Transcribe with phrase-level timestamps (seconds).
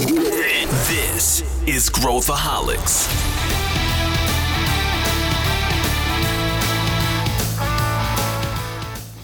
[0.00, 3.06] This is Growthaholics.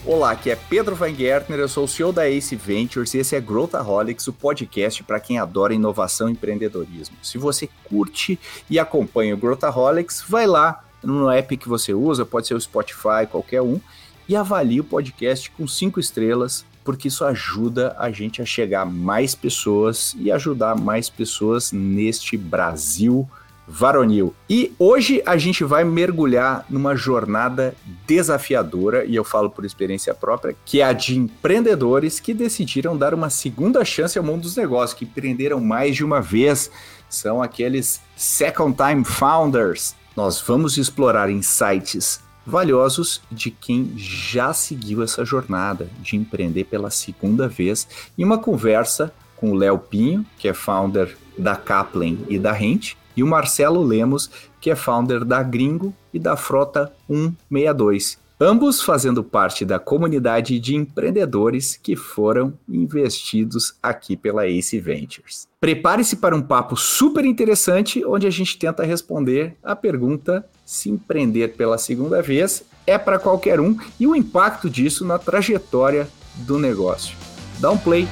[0.05, 3.35] Olá, aqui é Pedro Van Gertner, eu sou o CEO da Ace Ventures e esse
[3.35, 7.17] é Growthaholics, o podcast para quem adora inovação e empreendedorismo.
[7.23, 8.39] Se você curte
[8.69, 13.25] e acompanha o Growthaholics, vai lá no app que você usa, pode ser o Spotify,
[13.27, 13.81] qualquer um,
[14.29, 18.85] e avalie o podcast com cinco estrelas, porque isso ajuda a gente a chegar a
[18.85, 23.29] mais pessoas e ajudar mais pessoas neste Brasil
[23.67, 24.33] varonil.
[24.49, 27.75] E hoje a gente vai mergulhar numa jornada
[28.07, 33.13] desafiadora, e eu falo por experiência própria, que é a de empreendedores que decidiram dar
[33.13, 36.71] uma segunda chance ao mundo dos negócios, que empreenderam mais de uma vez.
[37.09, 39.93] São aqueles second time founders.
[40.15, 47.45] Nós vamos explorar insights valiosos de quem já seguiu essa jornada de empreender pela segunda
[47.45, 47.85] vez
[48.17, 52.93] em uma conversa com o Léo Pinho, que é founder da Kaplan e da Rent,
[53.17, 54.29] e o Marcelo Lemos,
[54.61, 58.17] que é founder da Gringo e da Frota 162.
[58.39, 65.47] Ambos fazendo parte da comunidade de empreendedores que foram investidos aqui pela Ace Ventures.
[65.59, 71.55] Prepare-se para um papo super interessante, onde a gente tenta responder a pergunta se empreender
[71.55, 77.15] pela segunda vez é para qualquer um e o impacto disso na trajetória do negócio.
[77.59, 78.05] Dá um play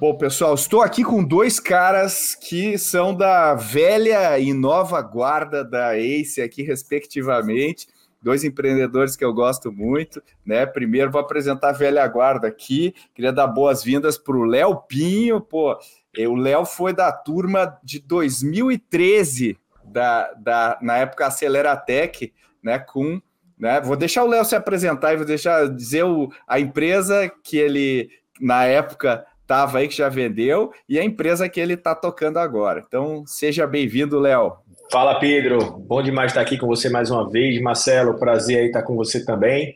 [0.00, 5.96] Bom, pessoal, estou aqui com dois caras que são da velha e nova guarda da
[5.98, 7.86] Ace aqui, respectivamente.
[8.20, 10.66] Dois empreendedores que eu gosto muito, né?
[10.66, 12.94] Primeiro vou apresentar a velha guarda aqui.
[13.14, 15.40] Queria dar boas-vindas para o Léo Pinho.
[15.40, 15.78] Pô,
[16.18, 22.78] o Léo foi da turma de 2013, da, da, na época Aceleratec, né?
[22.78, 23.20] Com
[23.58, 23.80] né?
[23.80, 28.10] Vou deixar o Léo se apresentar e vou deixar dizer o, a empresa que ele,
[28.40, 32.82] na época, estava aí que já vendeu e a empresa que ele está tocando agora.
[32.86, 34.54] Então, seja bem-vindo, Léo.
[34.90, 35.78] Fala, Pedro.
[35.78, 37.60] Bom demais estar aqui com você mais uma vez.
[37.60, 39.74] Marcelo, prazer aí estar com você também.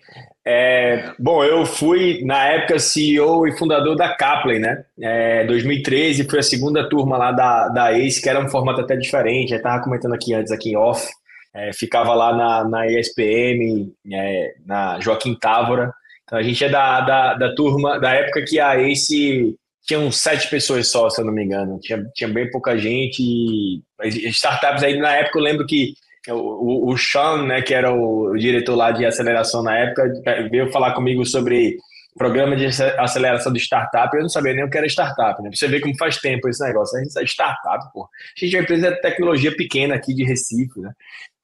[0.51, 4.83] É, bom, eu fui, na época, CEO e fundador da Kaplan, né?
[4.99, 8.97] É, 2013 foi a segunda turma lá da, da ACE, que era um formato até
[8.97, 9.51] diferente.
[9.51, 11.07] Eu estava comentando aqui antes, aqui em off.
[11.55, 15.93] É, ficava lá na, na ESPM, é, na Joaquim Távora.
[16.25, 19.55] Então a gente é da, da, da turma, da época que a Ace
[19.87, 21.79] tinha sete pessoas só, se eu não me engano.
[21.79, 23.23] Tinha, tinha bem pouca gente.
[23.23, 23.83] E
[24.31, 25.93] startups aí, na época, eu lembro que
[26.33, 30.13] o, o, Sean, né, que era o, diretor lá de aceleração na época,
[30.51, 31.77] veio falar comigo sobre
[32.17, 34.15] programa de aceleração de startup.
[34.15, 35.51] Eu não sabia nem o que era startup, né?
[35.55, 36.99] Você vê como faz tempo esse negócio.
[36.99, 38.05] A gente é startup, pô.
[38.05, 40.91] A gente é uma empresa de tecnologia pequena aqui de Recife, né?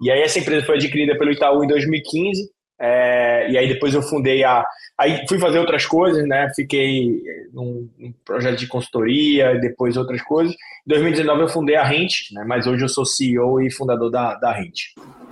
[0.03, 2.51] E aí essa empresa foi adquirida pelo Itaú em 2015.
[2.79, 4.65] É, e aí depois eu fundei a.
[4.99, 6.51] Aí fui fazer outras coisas, né?
[6.55, 10.55] Fiquei num, num projeto de consultoria, depois outras coisas.
[10.55, 12.45] Em 2019 eu fundei a Rent, né?
[12.47, 14.81] Mas hoje eu sou CEO e fundador da, da Rent.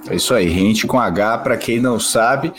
[0.09, 2.53] É isso aí, Rent com H, para quem não sabe.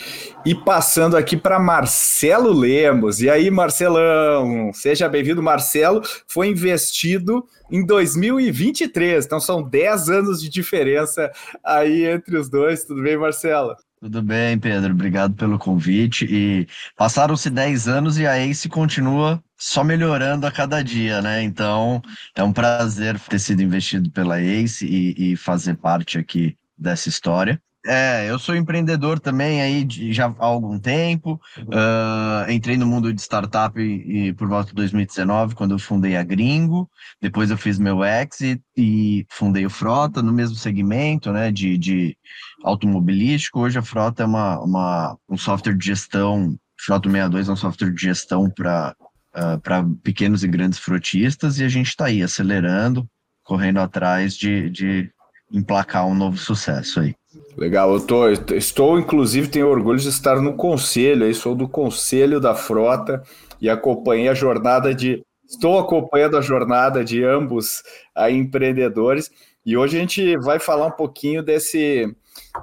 [0.46, 3.20] E passando aqui para Marcelo Lemos.
[3.20, 4.70] E aí, Marcelão?
[4.72, 6.02] Seja bem-vindo, Marcelo.
[6.26, 11.30] Foi investido em 2023, então são 10 anos de diferença
[11.64, 12.84] aí entre os dois.
[12.84, 13.74] Tudo bem, Marcelo?
[14.04, 14.92] Tudo bem, Pedro.
[14.92, 16.26] Obrigado pelo convite.
[16.28, 21.42] E passaram-se 10 anos e a Ace continua só melhorando a cada dia, né?
[21.42, 22.02] Então
[22.34, 27.58] é um prazer ter sido investido pela Ace e, e fazer parte aqui dessa história.
[27.86, 31.40] É, eu sou empreendedor também aí de, já há algum tempo.
[31.58, 36.16] Uh, entrei no mundo de startup e, e, por volta de 2019, quando eu fundei
[36.16, 36.90] a Gringo.
[37.20, 42.16] Depois eu fiz meu exit e fundei o Frota no mesmo segmento, né, de, de
[42.62, 43.60] automobilístico.
[43.60, 47.92] Hoje a Frota é uma, uma, um software de gestão, Frota 62 é um software
[47.92, 48.96] de gestão para
[49.34, 53.08] uh, para pequenos e grandes frotistas e a gente está aí acelerando,
[53.42, 55.10] correndo atrás de, de
[55.52, 57.14] emplacar um novo sucesso aí.
[57.56, 62.40] Legal, eu tô, estou, inclusive, tenho orgulho de estar no conselho, aí sou do conselho
[62.40, 63.22] da frota
[63.60, 65.24] e acompanhei a jornada de.
[65.46, 67.82] Estou acompanhando a jornada de ambos
[68.14, 69.30] aí, empreendedores,
[69.64, 72.12] e hoje a gente vai falar um pouquinho desse,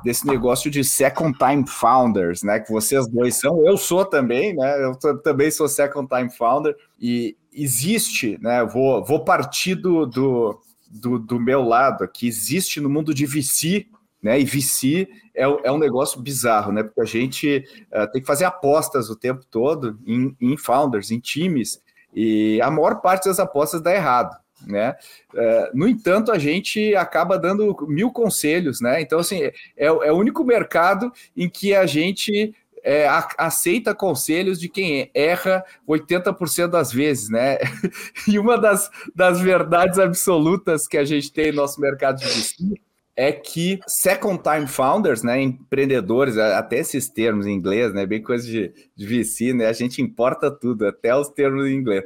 [0.03, 2.59] desse negócio de second time founders, né?
[2.59, 4.83] Que vocês dois são, eu sou também, né?
[4.83, 8.65] Eu também sou second time founder, e existe, né?
[8.65, 10.59] Vou, vou partir do, do,
[10.89, 13.88] do, do meu lado aqui, existe no mundo de VC
[14.21, 14.39] né?
[14.39, 16.83] E VC é, é um negócio bizarro, né?
[16.83, 21.19] Porque a gente uh, tem que fazer apostas o tempo todo em, em, founders, em
[21.19, 21.81] times,
[22.13, 24.39] e a maior parte das apostas dá errado.
[24.68, 24.95] Né?
[25.33, 29.01] Uh, no entanto, a gente acaba dando mil conselhos, né?
[29.01, 32.53] Então, assim, é, é o único mercado em que a gente
[32.83, 33.07] é,
[33.39, 37.57] aceita conselhos de quem erra 80% das vezes, né?
[38.27, 42.81] E uma das, das verdades absolutas que a gente tem no nosso mercado de VC
[43.21, 48.44] é que second time founders, né, empreendedores, até esses termos em inglês, né, bem coisa
[48.44, 52.03] de, de VC, né, a gente importa tudo, até os termos em inglês.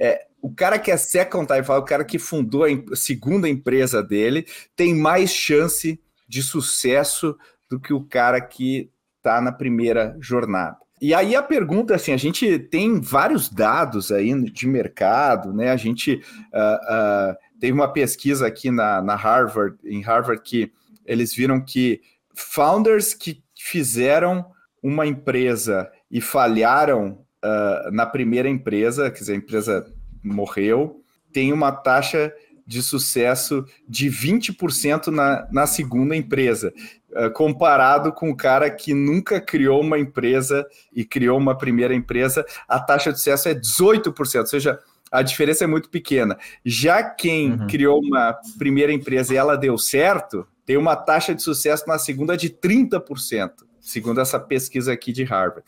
[0.00, 4.02] É, o cara que é second time founder, o cara que fundou a segunda empresa
[4.02, 7.36] dele, tem mais chance de sucesso
[7.70, 10.78] do que o cara que está na primeira jornada.
[10.98, 15.70] E aí a pergunta, assim, a gente tem vários dados aí de mercado, né?
[15.70, 20.70] A gente uh, teve uma pesquisa aqui na, na Harvard, em Harvard, que
[21.06, 22.02] eles viram que
[22.34, 24.44] founders que fizeram
[24.82, 31.00] uma empresa e falharam uh, na primeira empresa, quer dizer, a empresa morreu,
[31.32, 32.30] tem uma taxa
[32.66, 36.70] de sucesso de 20% na, na segunda empresa,
[37.12, 42.44] uh, comparado com o cara que nunca criou uma empresa e criou uma primeira empresa,
[42.68, 44.78] a taxa de sucesso é 18%, ou seja,
[45.10, 46.38] a diferença é muito pequena.
[46.64, 47.66] Já quem uhum.
[47.66, 52.36] criou uma primeira empresa e ela deu certo, tem uma taxa de sucesso na segunda
[52.36, 55.64] de 30%, segundo essa pesquisa aqui de Harvard.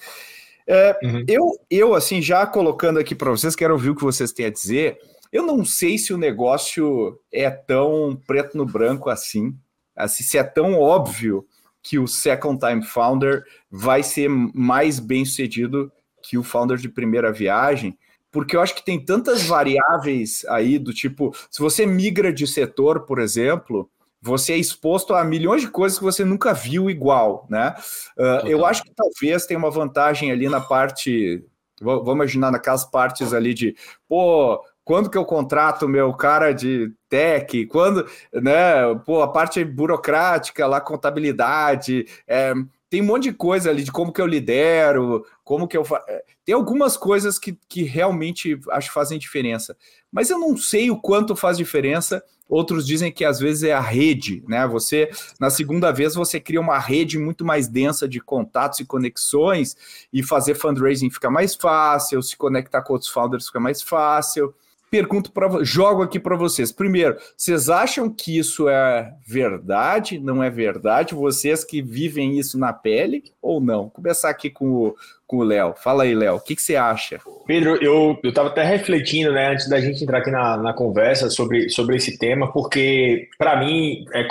[0.67, 1.25] É, uhum.
[1.29, 4.51] eu, eu, assim, já colocando aqui para vocês, quero ouvir o que vocês têm a
[4.51, 4.99] dizer.
[5.33, 9.55] Eu não sei se o negócio é tão preto no branco assim,
[9.95, 11.47] assim se é tão óbvio
[11.83, 17.33] que o second time founder vai ser mais bem sucedido que o founder de primeira
[17.33, 17.97] viagem,
[18.31, 23.07] porque eu acho que tem tantas variáveis aí do tipo, se você migra de setor,
[23.07, 23.91] por exemplo,
[24.21, 27.75] você é exposto a milhões de coisas que você nunca viu igual, né?
[28.19, 31.45] Uh, eu acho que talvez tenha uma vantagem ali na parte,
[31.81, 33.77] vamos imaginar naquelas partes ali de,
[34.09, 40.67] pô, quando que eu contrato meu cara de tech, quando, né, pô, a parte burocrática,
[40.67, 42.53] lá, contabilidade, é,
[42.97, 46.03] tem um monte de coisa ali de como que eu lidero, como que eu faço.
[46.09, 49.77] É, tem algumas coisas que, que realmente acho que fazem diferença,
[50.11, 52.25] mas eu não sei o quanto faz diferença.
[52.49, 54.67] Outros dizem que às vezes é a rede, né?
[54.67, 59.77] Você, na segunda vez, você cria uma rede muito mais densa de contatos e conexões,
[60.11, 64.55] e fazer fundraising fica mais fácil, se conectar com outros founders fica mais fácil
[64.91, 66.73] pergunto para jogo aqui para vocês.
[66.73, 70.19] Primeiro, vocês acham que isso é verdade?
[70.19, 71.15] Não é verdade?
[71.15, 73.83] Vocês que vivem isso na pele ou não?
[73.83, 74.97] Vou começar aqui com o
[75.27, 75.75] com o Léo.
[75.75, 77.21] Fala aí, Léo, o que, que, você acha?
[77.47, 81.69] Pedro, eu estava até refletindo, né, antes da gente entrar aqui na, na conversa sobre,
[81.69, 84.27] sobre esse tema, porque para mim, é,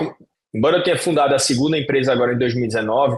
[0.54, 3.18] embora eu tenha fundado a segunda empresa agora em 2019,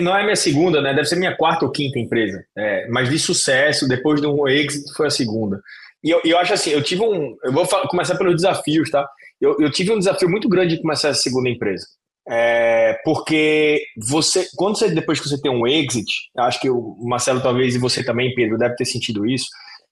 [0.00, 0.92] não é minha segunda, né?
[0.92, 2.44] Deve ser minha quarta ou quinta empresa.
[2.56, 5.60] É, mas de sucesso, depois de um exit, foi a segunda.
[6.02, 7.36] E eu, eu acho assim, eu tive um.
[7.44, 9.06] Eu vou começar pelos desafios, tá?
[9.40, 11.86] Eu, eu tive um desafio muito grande de começar essa segunda empresa.
[12.28, 16.06] É, porque você, quando você, depois que você tem um exit,
[16.38, 19.46] acho que o Marcelo talvez e você também, Pedro, deve ter sentido isso,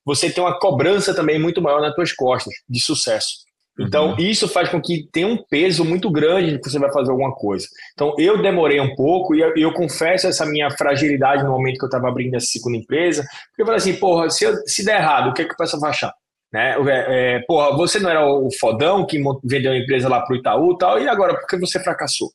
[0.04, 3.47] você tem uma cobrança também muito maior nas suas costas de sucesso.
[3.78, 4.16] Então, uhum.
[4.18, 7.32] isso faz com que tenha um peso muito grande de que você vai fazer alguma
[7.32, 7.66] coisa.
[7.92, 11.84] Então, eu demorei um pouco e eu, eu confesso essa minha fragilidade no momento que
[11.84, 15.00] eu estava abrindo essa segunda empresa, porque eu falei assim, porra, se, eu, se der
[15.00, 16.12] errado, o que, é que o pessoal vai achar?
[16.52, 16.74] Né?
[16.88, 20.38] É, é, porra, você não era o fodão que vendeu a empresa lá para o
[20.38, 22.30] Itaú e tal, e agora por que você fracassou?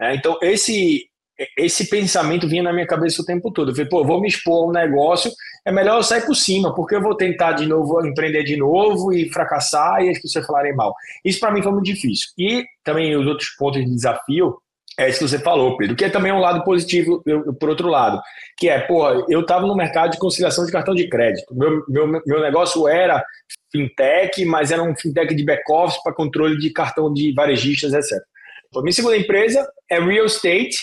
[0.00, 1.07] É, então, esse,
[1.56, 3.70] esse pensamento vinha na minha cabeça o tempo todo.
[3.70, 5.30] Eu falei, pô, vou me expor a um negócio,
[5.64, 9.12] é melhor eu sair por cima, porque eu vou tentar de novo empreender de novo
[9.12, 10.94] e fracassar e as pessoas falarem mal.
[11.24, 12.28] Isso para mim foi muito difícil.
[12.36, 14.56] E também os outros pontos de desafio
[14.98, 17.86] é isso que você falou, Pedro, que é também um lado positivo, eu, por outro
[17.86, 18.20] lado,
[18.56, 21.54] que é, pô, eu estava no mercado de conciliação de cartão de crédito.
[21.54, 23.24] Meu, meu, meu negócio era
[23.70, 28.20] fintech, mas era um fintech de back-office para controle de cartão de varejistas, etc.
[28.68, 30.76] Então, minha segunda empresa é real estate,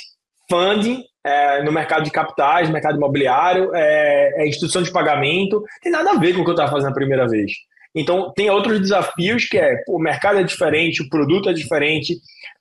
[0.49, 6.11] funding é, no mercado de capitais, mercado imobiliário, é, é, instituição de pagamento, tem nada
[6.11, 7.51] a ver com o que eu estava fazendo a primeira vez.
[7.95, 12.17] Então, tem outros desafios que é, o mercado é diferente, o produto é diferente,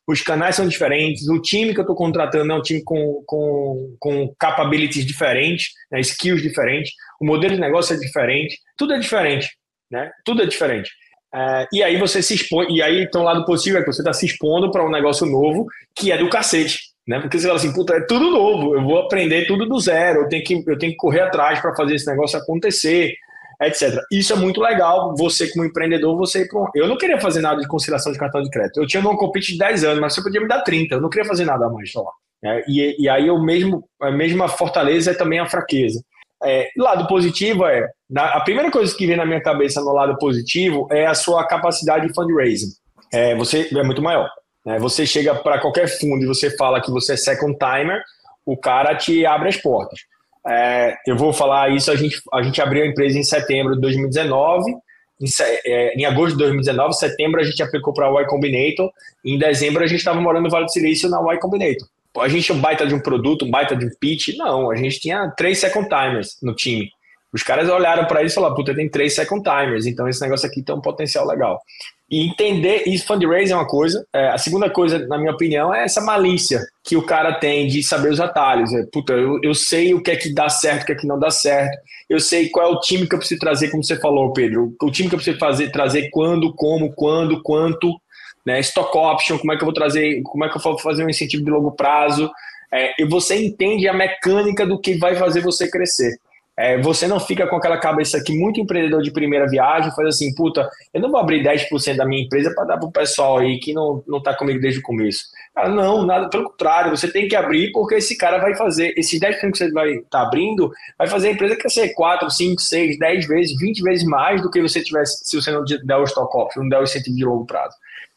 [0.07, 3.97] os canais são diferentes, o time que eu estou contratando é um time com, com,
[3.99, 9.49] com capabilities diferentes, né, skills diferentes, o modelo de negócio é diferente, tudo é diferente,
[9.91, 10.11] né?
[10.25, 10.91] Tudo é diferente.
[11.35, 14.03] É, e aí você se expõe, e aí então o lado possível é que você
[14.03, 16.79] está se expondo para um negócio novo que é do cacete.
[17.07, 17.21] Né?
[17.21, 20.29] Porque você fala assim, puta, é tudo novo, eu vou aprender tudo do zero, eu
[20.29, 23.13] tenho que, eu tenho que correr atrás para fazer esse negócio acontecer,
[23.61, 24.01] etc.
[24.11, 28.11] Isso é muito legal, você como empreendedor, você Eu não queria fazer nada de conciliação
[28.11, 28.81] de cartão de crédito.
[28.81, 31.11] Eu tinha um compete de 10 anos, mas você podia me dar 30, eu não
[31.11, 32.11] queria fazer nada mais, lá.
[32.45, 36.03] É, e, e aí o mesmo, a mesma fortaleza é também a fraqueza.
[36.43, 40.87] É, lado positivo é, a primeira coisa que vem na minha cabeça no lado positivo
[40.91, 42.69] é a sua capacidade de fundraising.
[43.13, 44.29] É, você é muito maior.
[44.65, 44.79] Né?
[44.79, 48.03] Você chega para qualquer fundo e você fala que você é second timer,
[48.47, 50.01] o cara te abre as portas.
[50.47, 53.81] É, eu vou falar isso, a gente, a gente abriu a empresa em setembro de
[53.81, 54.73] 2019,
[55.21, 55.27] em,
[55.67, 58.91] é, em agosto de 2019, setembro a gente aplicou para a Y Combinator,
[59.25, 61.89] em dezembro a gente estava morando no Vale do Silício na Y Combinator.
[62.19, 64.37] A gente é um baita de um produto, um baita de um pitch?
[64.37, 66.89] Não, a gente tinha três second timers no time.
[67.35, 70.47] Os caras olharam para isso e falaram, puta, tem três second timers, então esse negócio
[70.47, 71.61] aqui tem um potencial legal.
[72.09, 74.07] E entender, isso fundraising é uma coisa.
[74.13, 77.83] É, a segunda coisa, na minha opinião, é essa malícia que o cara tem de
[77.83, 78.73] saber os atalhos.
[78.73, 81.09] É, puta, eu, eu sei o que é que dá certo, o que é que
[81.09, 81.77] não dá certo.
[82.09, 84.73] Eu sei qual é o time que eu preciso trazer, como você falou, Pedro.
[84.81, 87.99] O time que eu preciso fazer, trazer quando, como, quando, quanto,
[88.47, 88.61] né?
[88.61, 91.11] Stock option, como é que eu vou trazer, como é que eu vou fazer um
[91.11, 92.31] incentivo de longo prazo.
[92.73, 96.17] É, e você entende a mecânica do que vai fazer você crescer.
[96.57, 100.33] É, você não fica com aquela cabeça que muito empreendedor de primeira viagem faz assim,
[100.35, 103.59] puta, eu não vou abrir 10% da minha empresa para dar para o pessoal aí
[103.59, 105.25] que não está comigo desde o começo.
[105.53, 109.19] Cara, não, nada, pelo contrário, você tem que abrir porque esse cara vai fazer, esses
[109.19, 112.99] 10% que você vai estar tá abrindo, vai fazer a empresa crescer 4, 5, 6,
[112.99, 116.37] 10 vezes, 20 vezes mais do que você tivesse se você não der o stock
[116.37, 117.75] option, não der o incentivo de longo prazo.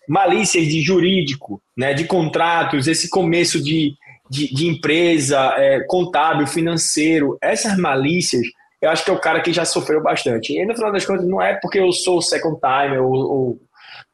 [0.08, 3.94] Malícias de jurídico, né, de contratos, esse começo de
[4.30, 8.44] de, de empresa, é, contábil, financeiro, essas malícias,
[8.82, 10.54] eu acho que é o cara que já sofreu bastante.
[10.54, 13.62] E no final das contas, não é porque eu sou second time, ou, ou,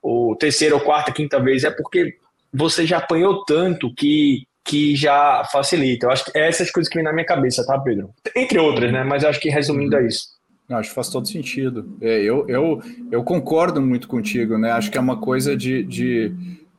[0.02, 2.16] ou terceira, ou quarta, quinta vez, é porque
[2.54, 6.06] você já apanhou tanto que, que já facilita.
[6.06, 8.12] Eu acho que é essas coisas que vêm na minha cabeça, tá, Pedro?
[8.36, 9.04] Entre outras, né?
[9.04, 10.34] Mas eu acho que resumindo é isso.
[10.70, 11.98] Acho que faz todo sentido.
[12.02, 14.72] É, eu, eu, eu concordo muito contigo, né?
[14.72, 15.84] Acho que é uma coisa de.
[15.84, 16.34] de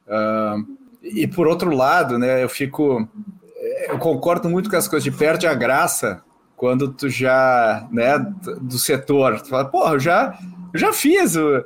[0.07, 3.07] uh e por outro lado, né, eu fico.
[3.89, 6.23] Eu concordo muito com as coisas de perde a graça
[6.57, 8.19] quando tu já, né,
[8.61, 10.39] do setor, tu fala, porra, eu já,
[10.73, 11.65] eu já fiz o,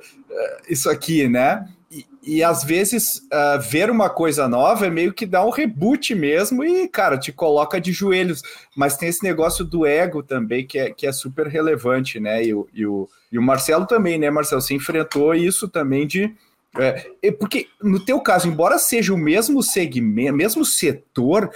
[0.69, 1.69] isso aqui, né?
[1.91, 6.15] E, e às vezes uh, ver uma coisa nova é meio que dá um reboot
[6.15, 8.43] mesmo e, cara, te coloca de joelhos.
[8.77, 12.43] Mas tem esse negócio do ego também que é, que é super relevante, né?
[12.45, 14.61] E, e, o, e o Marcelo também, né, Marcelo?
[14.61, 16.35] Você enfrentou isso também de
[16.77, 21.51] é, porque no teu caso, embora seja o mesmo segmento, mesmo setor,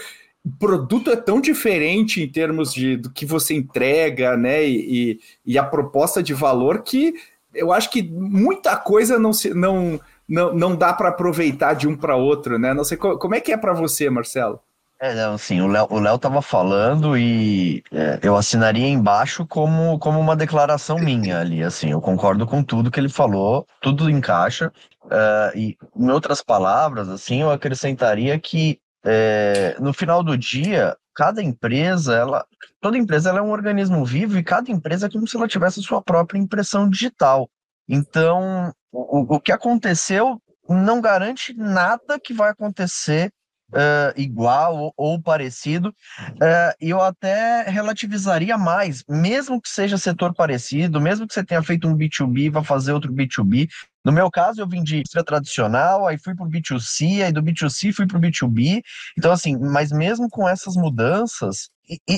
[0.44, 4.64] o produto é tão diferente em termos de do que você entrega, né?
[4.64, 7.14] E, e a proposta de valor que
[7.54, 11.96] eu acho que muita coisa não se, não, não, não dá para aproveitar de um
[11.96, 12.72] para outro, né?
[12.72, 14.60] Não sei como é que é para você, Marcelo.
[14.98, 20.20] É, não, o Léo, o Léo tava falando e é, eu assinaria embaixo como, como
[20.20, 24.72] uma declaração minha ali, assim, eu concordo com tudo que ele falou, tudo encaixa,
[25.04, 31.42] uh, e em outras palavras, assim, eu acrescentaria que é, no final do dia, cada
[31.42, 32.46] empresa, ela,
[32.80, 35.82] toda empresa ela é um organismo vivo e cada empresa é como se ela tivesse
[35.82, 37.50] sua própria impressão digital.
[37.88, 43.32] Então, o, o que aconteceu não garante nada que vai acontecer
[43.72, 51.00] uh, igual ou, ou parecido, uh, eu até relativizaria mais, mesmo que seja setor parecido,
[51.00, 53.68] mesmo que você tenha feito um B2B, vá fazer outro B2B.
[54.04, 57.42] No meu caso, eu vim de indústria tradicional, aí fui para o B2C, aí do
[57.42, 58.82] B2C fui para o B2B.
[59.16, 61.70] Então, assim, mas mesmo com essas mudanças,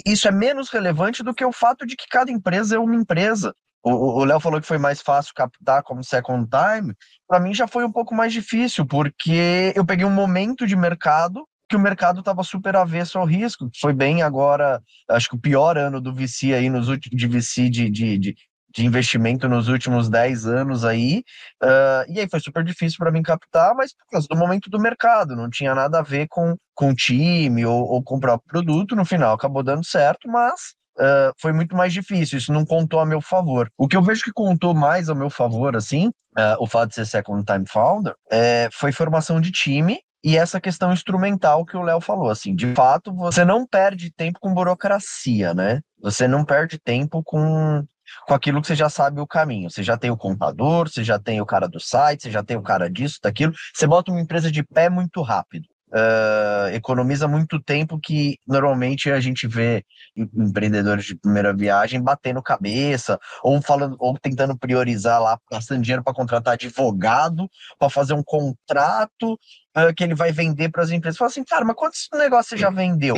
[0.06, 3.54] isso é menos relevante do que o fato de que cada empresa é uma empresa.
[3.86, 6.94] O Léo falou que foi mais fácil captar como second time.
[7.28, 11.46] Para mim já foi um pouco mais difícil, porque eu peguei um momento de mercado
[11.68, 13.68] que o mercado estava super avesso ao risco.
[13.78, 17.68] Foi bem agora, acho que o pior ano do VC aí nos últimos de VC
[17.68, 18.34] de, de, de,
[18.74, 21.22] de investimento nos últimos 10 anos aí.
[21.62, 24.80] Uh, e aí foi super difícil para mim captar, mas por causa do momento do
[24.80, 28.96] mercado, não tinha nada a ver com, com time ou, ou com o próprio produto.
[28.96, 33.06] No final acabou dando certo, mas uh, foi muito mais difícil, isso não contou a
[33.06, 33.70] meu favor.
[33.76, 36.94] O que eu vejo que contou mais a meu favor, assim, uh, o fato de
[36.96, 41.82] ser second time founder, é, foi formação de time e essa questão instrumental que o
[41.82, 45.80] Léo falou, assim, de fato, você não perde tempo com burocracia, né?
[46.00, 47.84] Você não perde tempo com
[48.26, 49.70] com aquilo que você já sabe o caminho.
[49.70, 52.56] Você já tem o contador, você já tem o cara do site, você já tem
[52.56, 53.52] o cara disso, daquilo.
[53.74, 59.20] Você bota uma empresa de pé muito rápido uh, economiza muito tempo que normalmente a
[59.20, 59.84] gente vê
[60.16, 66.12] empreendedores de primeira viagem batendo cabeça ou falando ou tentando priorizar lá, gastando dinheiro para
[66.12, 67.48] contratar advogado,
[67.78, 69.34] para fazer um contrato
[69.76, 71.16] uh, que ele vai vender para as empresas.
[71.16, 73.14] Fala assim, cara, mas quantos negócios você já vendeu?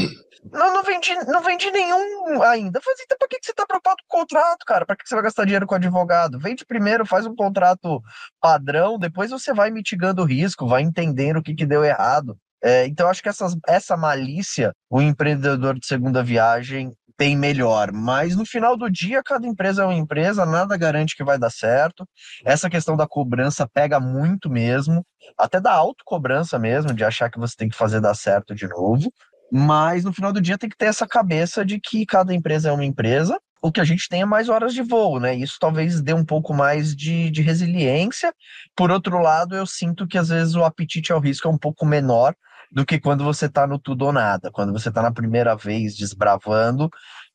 [0.52, 2.78] Não, não vendi, não vendi nenhum ainda.
[2.78, 4.86] Assim, então para que, que você está preocupado com o contrato, cara?
[4.86, 6.38] Para que, que você vai gastar dinheiro com advogado?
[6.38, 8.00] Vende primeiro, faz um contrato
[8.40, 12.38] padrão, depois você vai mitigando o risco, vai entendendo o que, que deu errado.
[12.62, 18.36] É, então, acho que essas, essa malícia, o empreendedor de segunda viagem tem melhor, mas
[18.36, 22.06] no final do dia, cada empresa é uma empresa, nada garante que vai dar certo.
[22.44, 25.04] Essa questão da cobrança pega muito mesmo,
[25.38, 29.10] até da autocobrança mesmo, de achar que você tem que fazer dar certo de novo.
[29.50, 32.72] Mas no final do dia tem que ter essa cabeça de que cada empresa é
[32.72, 33.38] uma empresa.
[33.62, 35.34] O que a gente tem é mais horas de voo, né?
[35.34, 38.32] Isso talvez dê um pouco mais de, de resiliência.
[38.76, 41.84] Por outro lado, eu sinto que às vezes o apetite ao risco é um pouco
[41.84, 42.34] menor
[42.70, 44.50] do que quando você está no tudo ou nada.
[44.50, 46.90] Quando você está na primeira vez desbravando,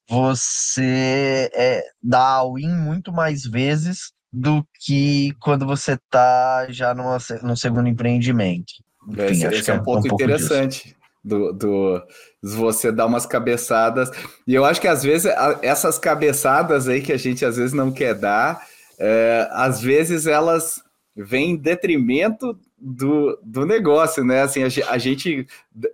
[0.07, 7.57] você é, dá all-in muito mais vezes do que quando você está já numa, no
[7.57, 8.73] segundo empreendimento.
[9.07, 10.95] Enfim, esse, esse é um ponto é um interessante.
[11.23, 12.01] Do, do,
[12.41, 14.09] você dar umas cabeçadas.
[14.47, 15.31] E eu acho que às vezes
[15.61, 18.65] essas cabeçadas aí que a gente às vezes não quer dar,
[18.99, 20.81] é, às vezes elas
[21.15, 24.41] vêm em detrimento do, do negócio, né?
[24.41, 25.45] Assim, a, a gente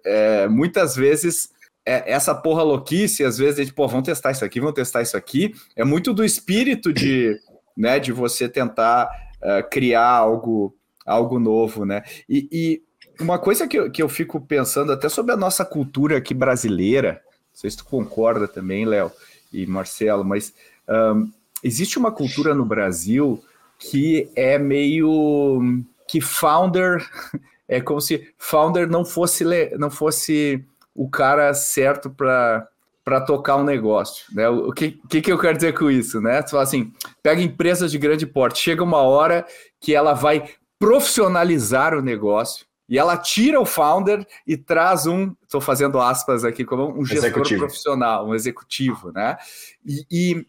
[0.06, 1.50] é, muitas vezes
[1.86, 5.02] é, essa porra louquice, às vezes a gente, pô, vamos testar isso aqui, vamos testar
[5.02, 7.38] isso aqui, é muito do espírito de,
[7.76, 10.76] né, de você tentar uh, criar algo,
[11.06, 12.04] algo novo, né?
[12.28, 12.82] E, e
[13.20, 17.22] uma coisa que eu, que eu fico pensando até sobre a nossa cultura aqui brasileira,
[17.24, 19.12] não sei se tu concorda também, Léo
[19.52, 20.54] e Marcelo, mas
[20.88, 21.32] um,
[21.64, 23.44] existe uma cultura no Brasil
[23.80, 27.08] que é meio que founder
[27.68, 29.44] é como se founder não fosse
[29.78, 30.64] não fosse
[30.96, 32.68] o cara certo para
[33.08, 34.50] para tocar um negócio, né?
[34.50, 36.42] O que, que, que eu quero dizer com isso, né?
[36.42, 36.92] Tu fala assim,
[37.24, 39.46] pega empresas de grande porte, chega uma hora
[39.80, 40.44] que ela vai
[40.78, 46.64] profissionalizar o negócio, e ela tira o founder e traz um, estou fazendo aspas aqui,
[46.64, 47.60] como um gestor executivo.
[47.62, 49.38] profissional, um executivo, né?
[49.86, 50.06] E,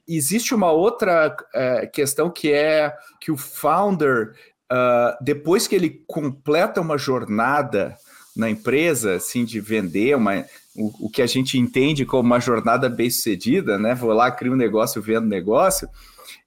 [0.07, 4.35] e existe uma outra é, questão que é que o founder,
[4.73, 7.97] uh, depois que ele completa uma jornada
[8.37, 10.45] na empresa, assim, de vender uma,
[10.76, 13.97] o, o que a gente entende como uma jornada bem sucedida, né?
[13.97, 15.88] Vou lá, crio um negócio, vendo negócio,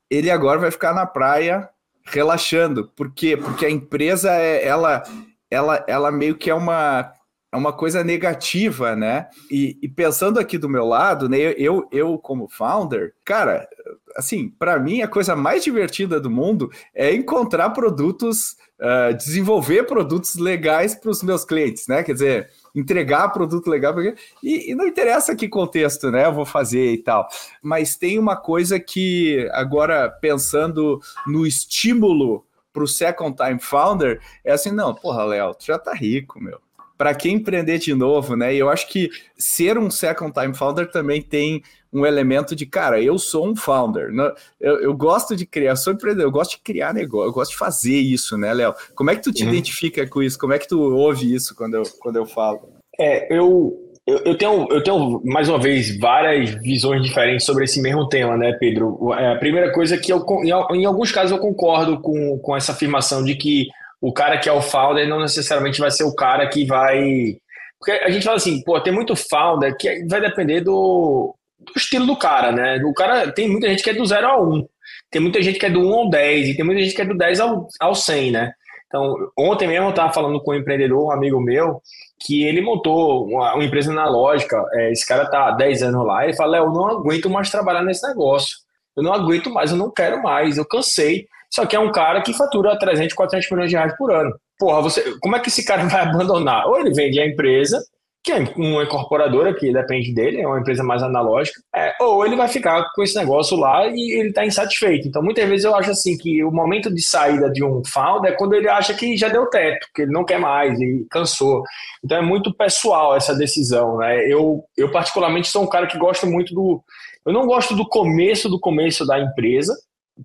[0.09, 1.69] ele agora vai ficar na praia
[2.05, 2.89] relaxando.
[2.95, 3.35] Por quê?
[3.35, 5.03] Porque a empresa, é, ela
[5.51, 7.13] ela, ela meio que é uma,
[7.51, 9.27] é uma coisa negativa, né?
[9.51, 11.37] E, e, pensando aqui do meu lado, né?
[11.37, 13.67] Eu, eu como founder, cara,
[14.15, 20.35] assim, para mim a coisa mais divertida do mundo é encontrar produtos, uh, desenvolver produtos
[20.35, 22.01] legais para os meus clientes, né?
[22.03, 26.25] Quer dizer, entregar produto legal e, e, não interessa que contexto, né?
[26.25, 27.27] Eu vou fazer e tal.
[27.61, 34.51] Mas tem uma coisa que agora pensando no estímulo para o second time founder é
[34.53, 36.59] assim, não, porra, Léo, tu já tá rico, meu.
[36.97, 38.53] Para quem empreender de novo, né?
[38.53, 43.01] E eu acho que ser um second time founder também tem um elemento de, cara,
[43.01, 44.31] eu sou um founder, né?
[44.59, 47.57] eu, eu gosto de criar, sou empreendedor, eu gosto de criar negócio, eu gosto de
[47.57, 48.73] fazer isso, né, Léo?
[48.95, 49.49] Como é que tu te uhum.
[49.49, 50.39] identifica com isso?
[50.39, 52.69] Como é que tu ouve isso quando eu, quando eu falo?
[52.97, 57.81] É, eu, eu, eu, tenho, eu tenho, mais uma vez, várias visões diferentes sobre esse
[57.81, 59.13] mesmo tema, né, Pedro?
[59.13, 62.71] É, a primeira coisa é que eu, em, alguns casos, eu concordo com, com essa
[62.71, 63.67] afirmação de que
[64.01, 67.37] o cara que é o founder não necessariamente vai ser o cara que vai.
[67.77, 72.07] Porque a gente fala assim, pô, tem muito founder que vai depender do, do estilo
[72.07, 72.81] do cara, né?
[72.83, 74.67] O cara, tem muita gente que é do 0 ao 1, um,
[75.11, 77.01] tem muita gente que é do 1 um ao 10, e tem muita gente que
[77.01, 78.53] é do 10 ao, ao 100, né?
[78.91, 81.81] Então, ontem mesmo eu estava falando com um empreendedor, um amigo meu,
[82.19, 84.61] que ele montou uma, uma empresa analógica.
[84.73, 86.25] É, esse cara está há 10 anos lá.
[86.25, 88.57] Ele fala: Eu não aguento mais trabalhar nesse negócio.
[88.95, 91.25] Eu não aguento mais, eu não quero mais, eu cansei.
[91.49, 94.35] Só que é um cara que fatura 300, 400 milhões de reais por ano.
[94.59, 96.67] Porra, você, como é que esse cara vai abandonar?
[96.67, 97.81] Ou ele vende a empresa
[98.23, 102.35] que é uma incorporadora que depende dele, é uma empresa mais analógica, é, ou ele
[102.35, 105.07] vai ficar com esse negócio lá e ele está insatisfeito.
[105.07, 108.35] Então, muitas vezes eu acho assim que o momento de saída de um founder é
[108.35, 111.63] quando ele acha que já deu teto, que ele não quer mais e cansou.
[112.03, 113.97] Então, é muito pessoal essa decisão.
[113.97, 114.27] Né?
[114.31, 116.83] Eu, eu, particularmente, sou um cara que gosta muito do.
[117.25, 119.75] Eu não gosto do começo do começo da empresa,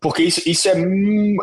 [0.00, 0.74] porque isso, isso é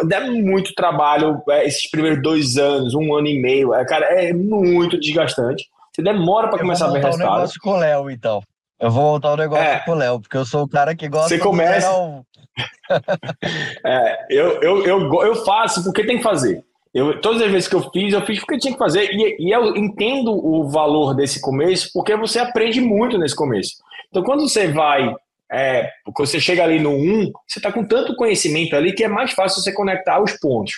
[0.06, 4.32] dá muito trabalho, é, esses primeiros dois anos, um ano e meio, é, cara, é
[4.34, 5.64] muito desgastante.
[5.94, 7.22] Você demora para começar a ver resultado.
[7.22, 8.42] Eu vou voltar o negócio com o Léo, então.
[8.80, 9.80] Eu vou voltar o negócio é.
[9.80, 11.88] com o Léo, porque eu sou o cara que gosta Você começa...
[13.86, 16.64] é, eu, eu, eu, eu faço porque tem que fazer.
[16.94, 19.10] Eu, todas as vezes que eu fiz, eu fiz porque tinha que fazer.
[19.12, 23.76] E, e eu entendo o valor desse começo, porque você aprende muito nesse começo.
[24.10, 25.16] Então, quando você vai,
[25.52, 29.08] é, quando você chega ali no 1, você está com tanto conhecimento ali que é
[29.08, 30.74] mais fácil você conectar os pontos.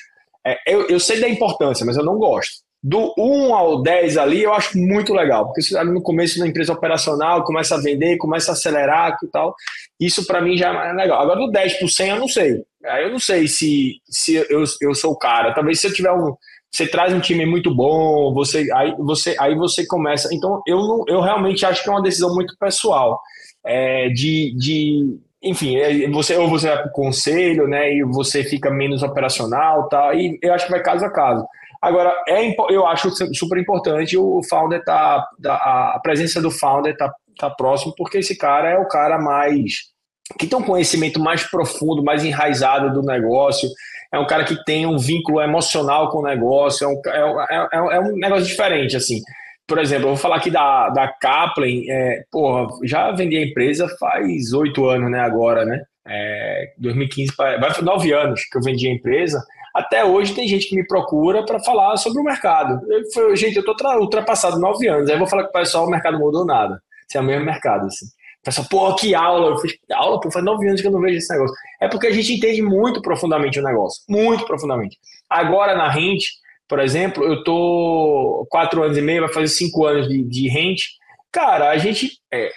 [0.46, 4.44] É, eu, eu sei da importância, mas eu não gosto do 1 ao 10 ali,
[4.44, 8.18] eu acho muito legal, porque você ali no começo da empresa operacional, começa a vender,
[8.18, 9.56] começa a acelerar e tal,
[10.00, 11.20] isso para mim já é legal.
[11.20, 12.64] Agora do 10 por 100 eu não sei.
[13.02, 15.52] Eu não sei se, se eu, eu sou o cara.
[15.52, 16.36] Talvez se eu tiver um
[16.72, 20.30] você traz um time muito bom, você aí você aí você começa.
[20.32, 23.20] Então eu não, eu realmente acho que é uma decisão muito pessoal.
[23.66, 28.44] É, de, de enfim, é, você ou você vai para o conselho, né, e você
[28.44, 31.44] fica menos operacional, tal, e eu acho que vai caso a caso.
[31.86, 37.48] Agora, é, eu acho super importante o founder tá, a presença do founder tá, tá
[37.48, 39.94] próximo, porque esse cara é o cara mais
[40.40, 43.70] que tem um conhecimento mais profundo, mais enraizado do negócio,
[44.12, 47.98] é um cara que tem um vínculo emocional com o negócio, é um, é, é,
[47.98, 49.22] é um negócio diferente, assim.
[49.68, 53.88] Por exemplo, eu vou falar aqui da, da Kaplan, é, porra, já vendi a empresa
[54.00, 55.84] faz oito anos, né, agora, né?
[56.08, 59.40] É, 2015, vai nove anos que eu vendi a empresa.
[59.76, 62.80] Até hoje tem gente que me procura para falar sobre o mercado.
[62.90, 65.10] Eu, falei, gente, eu estou ultrapassado nove anos.
[65.10, 66.82] Aí eu vou falar com o pessoal, o mercado mudou nada.
[67.06, 68.06] Isso é o mesmo mercado, assim.
[68.06, 69.50] O pessoal, pô, que aula.
[69.50, 71.54] Eu fiz aula, pô, faz nove anos que eu não vejo esse negócio.
[71.82, 74.02] É porque a gente entende muito profundamente o negócio.
[74.08, 74.98] Muito profundamente.
[75.30, 76.30] Agora, na rente,
[76.70, 80.86] por exemplo, eu tô quatro anos e meio, vai fazer cinco anos de, de rente.
[81.34, 82.50] Cara, a gente, é,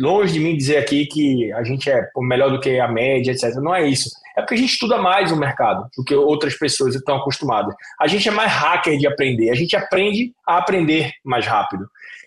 [0.00, 3.56] longe de mim dizer aqui que a gente é melhor do que a média, etc.
[3.56, 4.08] Não é isso.
[4.36, 7.74] É porque a gente estuda mais o mercado do que outras pessoas estão acostumadas.
[8.00, 9.50] A gente é mais hacker de aprender.
[9.50, 11.86] A gente aprende a aprender mais rápido.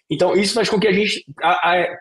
[0.09, 1.25] Então, isso faz com que a gente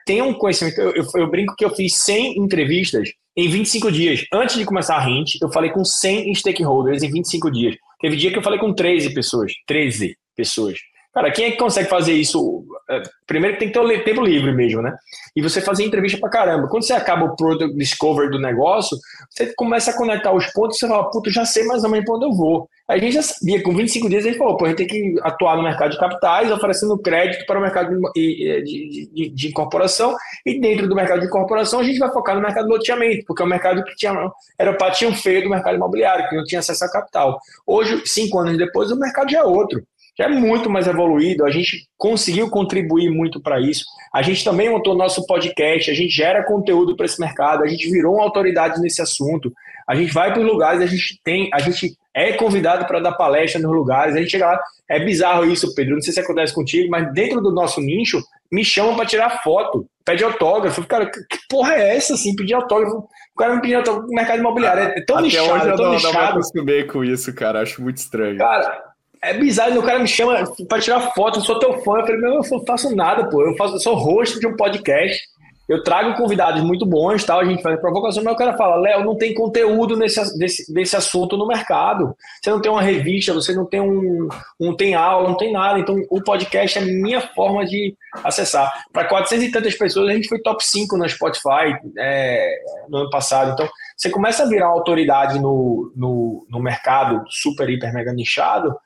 [0.07, 0.81] tenha um conhecimento.
[0.81, 4.25] Eu, eu, eu, brinco que eu fiz 100 entrevistas em 25 dias.
[4.33, 7.77] Antes de começar a Rent, eu falei com 100 stakeholders em 25 dias.
[8.01, 9.53] Teve dia que eu falei com 13 pessoas.
[9.66, 10.79] 13 pessoas.
[11.16, 12.62] Cara, quem é que consegue fazer isso?
[12.90, 14.94] É, primeiro tem que ter o tempo livre mesmo, né?
[15.35, 16.68] E você fazer entrevista pra caramba.
[16.68, 18.98] Quando você acaba o product discovery do negócio,
[19.31, 22.05] você começa a conectar os pontos e você fala, puta, já sei mais ou menos
[22.05, 22.68] pra onde eu vou.
[22.87, 24.87] Aí a gente já sabia, com 25 dias a gente falou, pô, a gente tem
[24.87, 29.48] que atuar no mercado de capitais, oferecendo crédito para o mercado de, de, de, de
[29.48, 33.24] incorporação, e dentro do mercado de incorporação a gente vai focar no mercado de loteamento,
[33.26, 34.12] porque é o mercado que tinha,
[34.59, 37.38] era o patinho feio do mercado imobiliário, que não tinha acesso a capital.
[37.66, 39.83] Hoje, cinco anos depois, o mercado já é outro
[40.18, 43.85] já é muito mais evoluído, a gente conseguiu contribuir muito para isso.
[44.14, 47.90] A gente também montou nosso podcast, a gente gera conteúdo para esse mercado, a gente
[47.90, 49.52] virou uma autoridade nesse assunto.
[49.87, 53.12] A gente vai para os lugares, a gente tem, a gente é convidado para dar
[53.12, 56.55] palestra nos lugares, a gente chega lá, é bizarro isso, Pedro, não sei se acontece
[56.55, 60.85] contigo, mas dentro do nosso nicho, me chamam para tirar foto, pede autógrafo.
[60.87, 62.96] Cara, que porra é essa, assim, pedir autógrafo?
[62.96, 65.92] O cara me pediu autógrafo no mercado imobiliário, é tão Até lixado, hoje eu tão
[65.92, 65.98] não.
[65.98, 68.38] Eu não acostumei com isso, cara, acho muito estranho.
[68.38, 68.83] Cara,
[69.31, 71.99] é bizarro, o cara me chama para tirar foto, eu sou teu fã.
[71.99, 73.43] Eu falei, meu, eu não faço nada, pô.
[73.43, 75.21] Eu, faço, eu sou host de um podcast.
[75.69, 79.05] Eu trago convidados muito bons, tal, a gente faz provocação, mas o cara fala, Léo,
[79.05, 82.17] não tem conteúdo nesse, desse, desse assunto no mercado.
[82.41, 84.29] Você não tem uma revista, você não tem um,
[84.61, 85.81] um tem aula, não tem nada.
[85.81, 88.73] Então, o podcast é minha forma de acessar.
[88.93, 92.59] Para 400 e tantas pessoas, a gente foi top 5 no Spotify é,
[92.89, 93.51] no ano passado.
[93.51, 98.77] Então, você começa a virar uma autoridade no, no, no mercado super, hiper, mega nichado,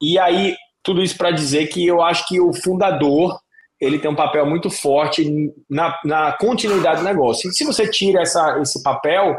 [0.00, 3.38] e aí, tudo isso para dizer que eu acho que o fundador
[3.80, 7.48] ele tem um papel muito forte na, na continuidade do negócio.
[7.48, 9.38] E se você tira essa, esse papel,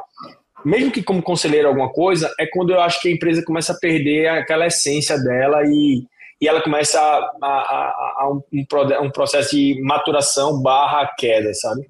[0.64, 3.78] mesmo que como conselheiro alguma coisa, é quando eu acho que a empresa começa a
[3.78, 6.06] perder aquela essência dela e,
[6.40, 8.42] e ela começa a, a, a um,
[9.04, 11.90] um processo de maturação barra queda, sabe?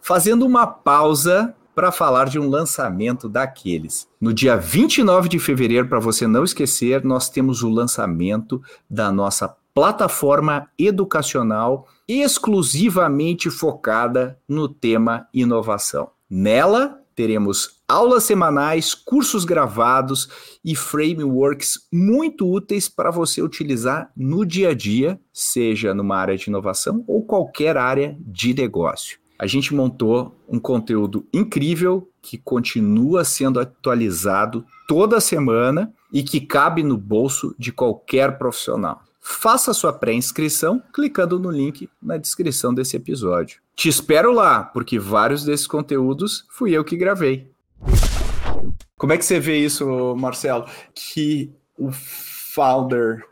[0.00, 4.08] Fazendo uma pausa para falar de um lançamento daqueles.
[4.20, 8.60] No dia 29 de fevereiro, para você não esquecer, nós temos o lançamento
[8.90, 16.10] da nossa plataforma educacional exclusivamente focada no tema inovação.
[16.28, 20.28] Nela, teremos aulas semanais, cursos gravados
[20.64, 26.50] e frameworks muito úteis para você utilizar no dia a dia, seja numa área de
[26.50, 33.60] inovação ou qualquer área de negócio a gente montou um conteúdo incrível que continua sendo
[33.60, 39.02] atualizado toda semana e que cabe no bolso de qualquer profissional.
[39.20, 43.60] Faça sua pré-inscrição clicando no link na descrição desse episódio.
[43.76, 47.48] Te espero lá, porque vários desses conteúdos fui eu que gravei.
[48.96, 50.64] Como é que você vê isso, Marcelo?
[50.94, 53.24] Que o founder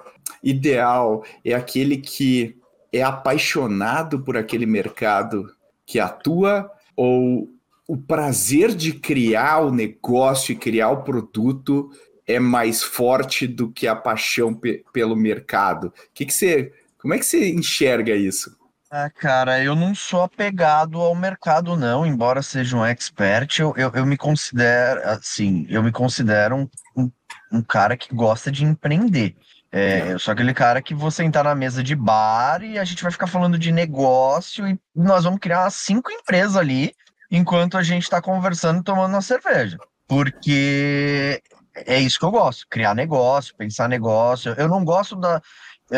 [0.42, 2.56] ideal é aquele que
[2.92, 5.50] é apaixonado por aquele mercado
[5.86, 7.48] que atua ou
[7.88, 11.90] o prazer de criar o negócio e criar o produto
[12.26, 15.92] é mais forte do que a paixão pe pelo mercado?
[16.12, 18.56] Que que você, como é que você enxerga isso?
[18.90, 23.90] Ah, cara, eu não sou apegado ao mercado, não, embora seja um expert, eu, eu,
[23.92, 27.10] eu me considero, assim, eu me considero um, um,
[27.52, 29.36] um cara que gosta de empreender.
[29.78, 33.02] É, eu sou aquele cara que vou sentar na mesa de bar e a gente
[33.02, 36.94] vai ficar falando de negócio e nós vamos criar cinco empresas ali
[37.30, 39.76] enquanto a gente está conversando tomando uma cerveja.
[40.08, 41.42] Porque
[41.74, 44.54] é isso que eu gosto, criar negócio, pensar negócio.
[44.56, 45.42] Eu não gosto da.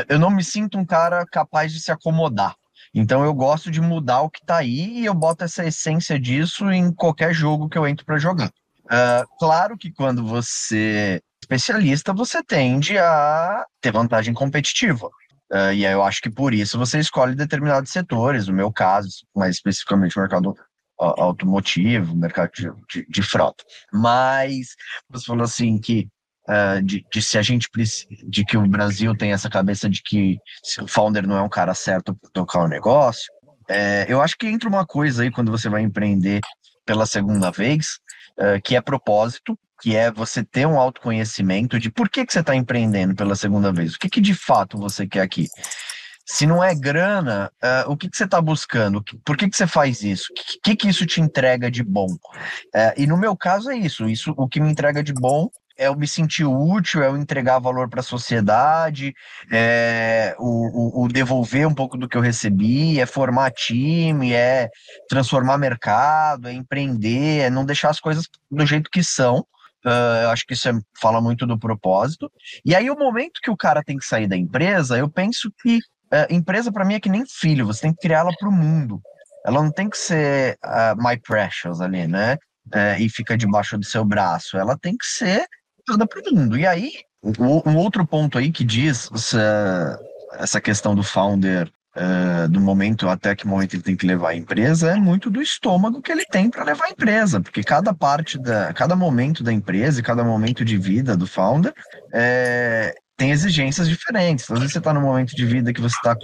[0.08, 2.56] Eu não me sinto um cara capaz de se acomodar.
[2.92, 6.68] Então eu gosto de mudar o que está aí e eu boto essa essência disso
[6.72, 8.48] em qualquer jogo que eu entro para jogar.
[8.86, 15.08] Uh, claro que quando você especialista, você tende a ter vantagem competitiva.
[15.50, 19.08] Uh, e aí eu acho que por isso você escolhe determinados setores, no meu caso,
[19.34, 20.54] mais especificamente o mercado
[20.98, 23.64] automotivo, mercado de, de, de frota.
[23.92, 24.74] Mas
[25.08, 26.08] você falou assim que
[26.48, 27.68] uh, de, de, se a gente
[28.28, 30.36] de que o Brasil tem essa cabeça de que
[30.82, 33.32] o founder não é um cara certo para tocar o negócio.
[33.70, 36.40] É, eu acho que entra uma coisa aí quando você vai empreender
[36.84, 38.00] pela segunda vez,
[38.38, 42.40] uh, que é propósito, que é você ter um autoconhecimento de por que, que você
[42.40, 45.46] está empreendendo pela segunda vez, o que, que de fato você quer aqui.
[46.30, 49.02] Se não é grana, uh, o que, que você está buscando?
[49.24, 50.26] Por que, que você faz isso?
[50.30, 52.06] O que, que, que isso te entrega de bom?
[52.06, 54.06] Uh, e no meu caso é isso.
[54.06, 57.60] Isso, o que me entrega de bom é eu me sentir útil, é eu entregar
[57.60, 59.14] valor para a sociedade,
[59.50, 64.68] é o, o, o, devolver um pouco do que eu recebi, é formar time, é
[65.08, 69.46] transformar mercado, é empreender, é não deixar as coisas do jeito que são.
[69.84, 72.30] Uh, eu acho que isso é, fala muito do propósito.
[72.64, 75.76] E aí, o momento que o cara tem que sair da empresa, eu penso que
[75.76, 79.00] uh, empresa para mim é que nem filho, você tem que criá-la para o mundo.
[79.46, 82.34] Ela não tem que ser uh, my precious ali, né?
[82.74, 84.58] Uh, e fica debaixo do seu braço.
[84.58, 85.46] Ela tem que ser
[85.86, 86.58] toda para o mundo.
[86.58, 89.10] E aí, um outro ponto aí que diz
[90.34, 94.36] essa questão do founder Uh, do momento até que momento ele tem que levar a
[94.36, 98.38] empresa é muito do estômago que ele tem para levar a empresa, porque cada parte
[98.38, 101.72] da, cada momento da empresa e cada momento de vida do founder
[102.12, 104.48] é, tem exigências diferentes.
[104.48, 106.16] Às vezes você está num momento de vida que você está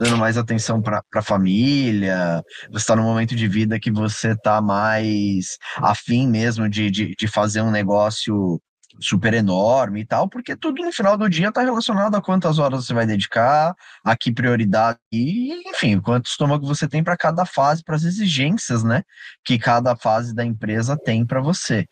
[0.00, 4.62] dando mais atenção para a família, você está num momento de vida que você está
[4.62, 8.58] mais afim mesmo de, de, de fazer um negócio
[9.00, 12.84] super enorme e tal, porque tudo no final do dia está relacionado a quantas horas
[12.86, 13.74] você vai dedicar,
[14.04, 18.82] a que prioridade, e enfim, quanto estômago você tem para cada fase, para as exigências,
[18.82, 19.02] né,
[19.44, 21.86] que cada fase da empresa tem para você.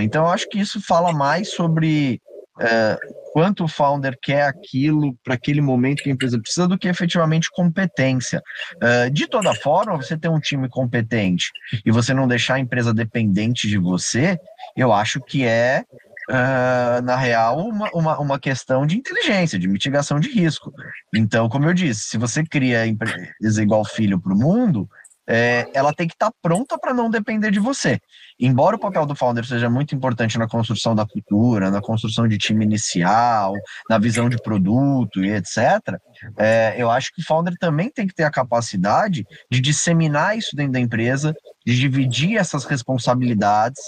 [0.00, 2.20] Então, eu acho que isso fala mais sobre
[2.60, 2.96] é,
[3.32, 7.50] quanto o founder quer aquilo para aquele momento que a empresa precisa do que efetivamente
[7.50, 8.40] competência.
[8.80, 11.50] É, de toda forma, você ter um time competente
[11.84, 14.38] e você não deixar a empresa dependente de você,
[14.76, 15.84] eu acho que é
[16.28, 20.72] Uh, na real, uma, uma, uma, questão de inteligência, de mitigação de risco.
[21.14, 24.88] Então, como eu disse, se você cria igual filho para o mundo,
[25.28, 27.98] é, ela tem que estar tá pronta para não depender de você.
[28.38, 32.38] Embora o papel do founder seja muito importante na construção da cultura, na construção de
[32.38, 33.54] time inicial,
[33.88, 35.98] na visão de produto e etc.,
[36.38, 40.54] é, eu acho que o founder também tem que ter a capacidade de disseminar isso
[40.54, 41.34] dentro da empresa,
[41.66, 43.80] de dividir essas responsabilidades,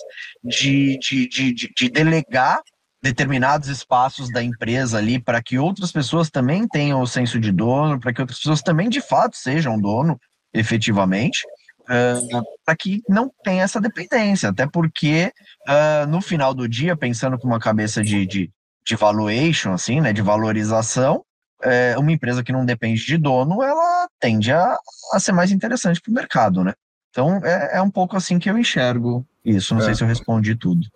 [0.43, 2.61] de, de, de, de delegar
[3.03, 8.01] determinados espaços da empresa ali para que outras pessoas também tenham o senso de dono,
[8.01, 10.19] para que outras pessoas também de fato sejam dono
[10.59, 11.47] efetivamente,
[11.83, 15.33] uh, para que não tenha essa dependência, até porque
[15.69, 18.51] uh, no final do dia, pensando com uma cabeça de, de,
[18.87, 21.25] de valuation, assim, né, de valorização,
[21.65, 24.77] uh, uma empresa que não depende de dono, ela tende a,
[25.13, 26.73] a ser mais interessante para o mercado, né?
[27.11, 29.75] Então é, é, um pouco assim que eu enxergo isso.
[29.75, 29.87] Não é.
[29.87, 30.87] sei se eu respondi tudo.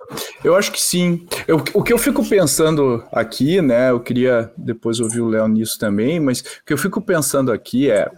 [0.44, 1.26] Eu acho que sim.
[1.48, 3.90] Eu, o que eu fico pensando aqui, né?
[3.90, 7.90] Eu queria depois ouvir o Léo nisso também, mas o que eu fico pensando aqui
[7.90, 8.08] é: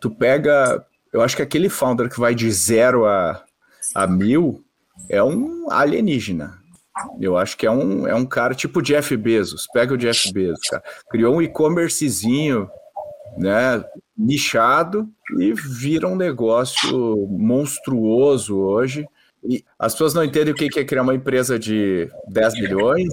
[0.00, 0.84] tu pega.
[1.12, 3.44] Eu acho que aquele founder que vai de zero a,
[3.94, 4.64] a mil
[5.08, 6.58] é um alienígena.
[7.20, 9.66] Eu acho que é um, é um cara tipo Jeff Bezos.
[9.72, 10.82] Pega o Jeff Bezos, cara.
[11.10, 12.70] Criou um e-commercezinho,
[13.36, 13.84] né?
[14.16, 19.06] Nichado e vira um negócio monstruoso hoje.
[19.44, 23.08] E as pessoas não entendem o que é criar uma empresa de 10 milhões,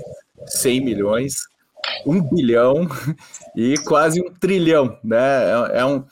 [0.46, 1.34] 100 milhões,
[2.06, 2.88] 1 bilhão
[3.56, 5.46] e quase um trilhão, né?
[5.74, 6.04] É, é um,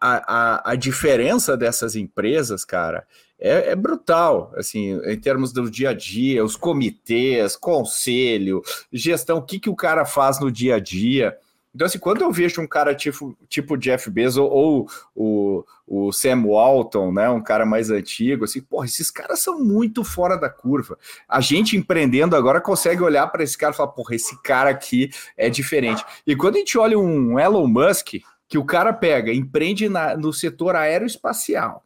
[0.00, 0.34] a,
[0.66, 3.06] a, a diferença dessas empresas, cara,
[3.38, 9.42] é, é, brutal, assim, em termos do dia a dia, os comitês, conselho, gestão, o
[9.42, 11.36] que, que o cara faz no dia a dia.
[11.74, 16.12] Então, assim, quando eu vejo um cara tipo, tipo Jeff Bezos ou, ou o, o
[16.12, 20.48] Sam Walton, né, um cara mais antigo, assim, porra, esses caras são muito fora da
[20.48, 20.96] curva.
[21.28, 25.10] A gente empreendendo agora consegue olhar para esse cara e falar, porra, esse cara aqui
[25.36, 26.04] é diferente.
[26.24, 28.14] E quando a gente olha um Elon Musk,
[28.48, 31.84] que o cara pega, empreende na, no setor aeroespacial,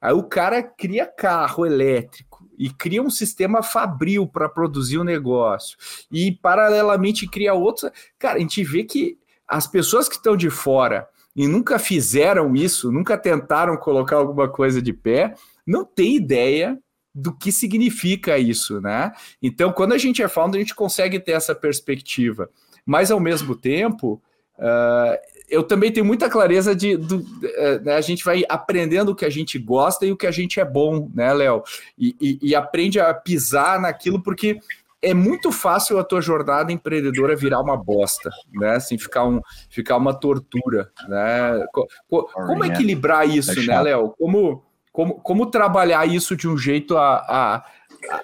[0.00, 5.04] aí o cara cria carro elétrico, e cria um sistema fabril para produzir o um
[5.04, 5.76] negócio
[6.10, 7.90] e paralelamente cria outros.
[8.18, 12.92] Cara, a gente vê que as pessoas que estão de fora e nunca fizeram isso,
[12.92, 15.34] nunca tentaram colocar alguma coisa de pé,
[15.66, 16.78] não tem ideia
[17.12, 19.12] do que significa isso, né?
[19.42, 22.50] Então, quando a gente é founder, a gente consegue ter essa perspectiva.
[22.84, 24.20] Mas, ao mesmo tempo,
[24.58, 25.16] uh,
[25.54, 29.30] eu também tenho muita clareza de, do, uh, a gente vai aprendendo o que a
[29.30, 31.62] gente gosta e o que a gente é bom, né, Léo?
[31.98, 34.58] E, e, e aprende a pisar naquilo, porque
[35.00, 38.76] é muito fácil a tua jornada empreendedora virar uma bosta, né?
[38.76, 41.64] Assim, ficar, um, ficar uma tortura, né?
[42.08, 44.14] Como equilibrar isso, é né, Léo?
[44.18, 47.64] Como, como, como trabalhar isso de um jeito a, a,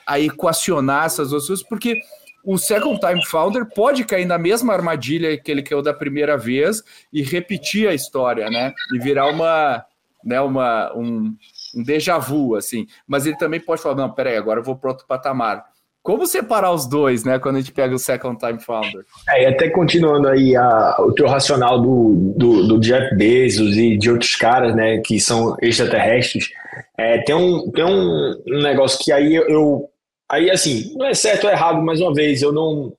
[0.07, 1.65] a equacionar essas duas coisas?
[1.65, 2.01] Porque
[2.45, 6.83] o second time founder pode cair na mesma armadilha que ele caiu da primeira vez
[7.13, 8.73] e repetir a história, né?
[8.95, 9.85] E virar uma,
[10.25, 11.35] né, uma, um,
[11.77, 12.87] um déjà vu, assim.
[13.07, 15.65] Mas ele também pode falar, não, peraí, agora eu vou para outro patamar.
[16.03, 19.05] Como separar os dois, né, quando a gente pega o second time founder?
[19.29, 23.99] É, e até continuando aí a, o teu racional do, do, do, Jeff Bezos e
[23.99, 26.49] de outros caras, né, que são extraterrestres,
[26.97, 29.91] é, tem, um, tem um negócio que aí eu,
[30.31, 32.93] aí assim, não é certo ou errado, mais uma vez, eu não,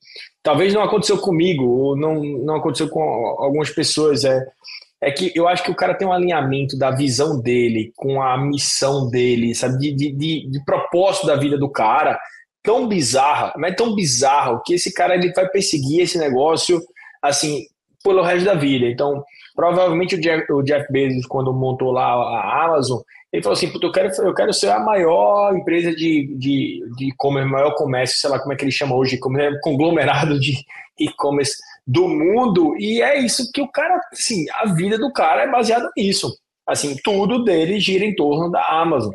[0.44, 4.46] talvez não aconteceu comigo, ou não, não aconteceu com algumas pessoas, é,
[5.02, 8.38] é que eu acho que o cara tem um alinhamento da visão dele com a
[8.38, 12.20] missão dele, sabe, de, de, de, de propósito da vida do cara,
[12.62, 16.82] tão bizarra, mas é tão bizarro que esse cara ele vai perseguir esse negócio
[17.22, 17.66] assim
[18.04, 18.86] pelo resto da vida.
[18.86, 19.24] Então,
[19.56, 23.00] provavelmente o Jeff, o Jeff Bezos, quando montou lá a Amazon,
[23.32, 27.50] ele falou assim: eu quero, eu quero ser a maior empresa de, de, de e-commerce,
[27.50, 30.58] maior comércio, sei lá como é que ele chama hoje, é conglomerado de
[31.00, 31.56] e-commerce
[31.88, 32.76] do mundo.
[32.78, 36.36] E é isso que o cara, assim, a vida do cara é baseada nisso.
[36.68, 39.14] Assim, tudo dele gira em torno da Amazon.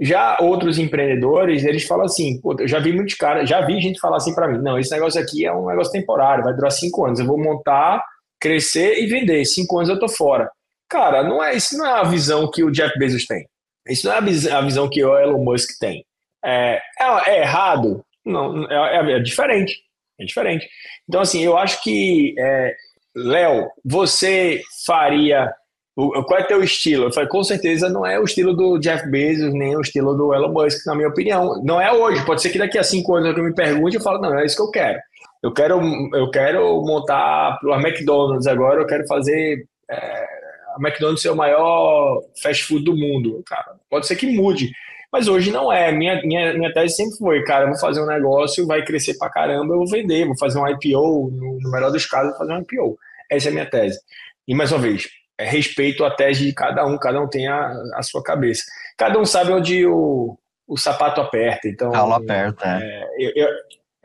[0.00, 4.16] Já outros empreendedores, eles falam assim, eu já vi muitos caras, já vi gente falar
[4.16, 7.20] assim para mim, não, esse negócio aqui é um negócio temporário, vai durar cinco anos,
[7.20, 8.02] eu vou montar,
[8.44, 10.50] crescer e vender, cinco anos eu tô fora.
[10.86, 13.48] Cara, não é isso não é a visão que o Jeff Bezos tem.
[13.88, 16.04] Isso não é a visão que o Elon Musk tem.
[16.44, 18.04] É, é, é errado?
[18.22, 19.80] Não, é, é, é, diferente.
[20.20, 20.68] É diferente.
[21.08, 22.74] Então, assim, eu acho que, é,
[23.16, 25.50] Léo, você faria
[25.96, 27.04] qual é teu estilo?
[27.04, 30.34] Eu falei, com certeza não é o estilo do Jeff Bezos, nem o estilo do
[30.34, 31.62] Elon Musk, na minha opinião.
[31.64, 34.02] Não é hoje, pode ser que daqui a cinco anos eu me pergunte e eu
[34.02, 34.98] falo, não, é isso que eu quero.
[35.44, 35.78] Eu quero,
[36.14, 40.26] eu quero montar para McDonald's agora, eu quero fazer é,
[40.74, 43.42] a McDonald's ser o maior fast food do mundo.
[43.46, 44.72] Cara, pode ser que mude,
[45.12, 45.92] mas hoje não é.
[45.92, 49.28] Minha, minha, minha tese sempre foi, cara, eu vou fazer um negócio, vai crescer para
[49.28, 52.54] caramba, eu vou vender, vou fazer um IPO, no, no melhor dos casos, vou fazer
[52.54, 52.98] um IPO.
[53.30, 54.00] Essa é a minha tese.
[54.48, 57.70] E mais uma vez, é, respeito a tese de cada um, cada um tem a,
[57.96, 58.62] a sua cabeça.
[58.96, 61.68] Cada um sabe onde o, o sapato aperta.
[61.68, 62.82] Então, Calo aperta, é.
[62.82, 63.48] é eu, eu,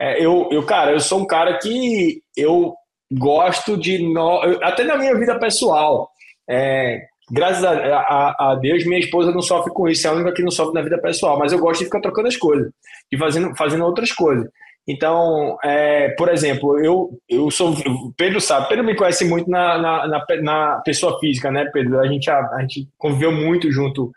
[0.00, 2.74] é, eu, eu, cara, eu sou um cara que eu
[3.12, 3.98] gosto de.
[4.12, 6.08] No, até na minha vida pessoal.
[6.48, 10.32] É, graças a, a, a, Deus, minha esposa não sofre com isso, é a única
[10.32, 12.72] que não sofre na vida pessoal, mas eu gosto de ficar trocando as coisas,
[13.12, 14.48] de fazendo, fazendo outras coisas.
[14.88, 17.76] Então, é, por exemplo, eu, eu sou.
[18.16, 22.00] Pedro sabe, Pedro me conhece muito na, na, na, na pessoa física, né, Pedro?
[22.00, 24.10] A gente, a, a, gente conviveu muito junto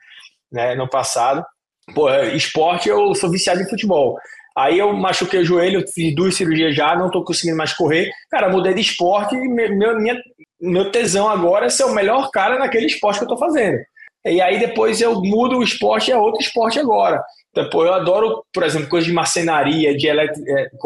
[0.51, 1.45] né, no passado.
[1.93, 4.17] Pô, esporte, eu sou viciado em futebol.
[4.55, 8.11] Aí eu machuquei o joelho, fiz duas cirurgias já, não tô conseguindo mais correr.
[8.29, 10.15] Cara, mudei de esporte e meu, minha,
[10.61, 13.77] meu tesão agora é ser o melhor cara naquele esporte que eu tô fazendo.
[14.25, 17.21] E aí depois eu mudo o esporte é outro esporte agora.
[17.49, 20.25] Então, pô, eu adoro, por exemplo, coisas de marcenaria, de é,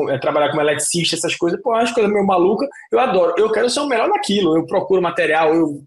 [0.09, 1.61] é, trabalhar como eletricista, essas coisas.
[1.61, 2.67] Pô, é umas coisas meio malucas.
[2.91, 3.33] Eu adoro.
[3.37, 4.57] Eu quero ser o melhor naquilo.
[4.57, 5.81] Eu procuro material, eu,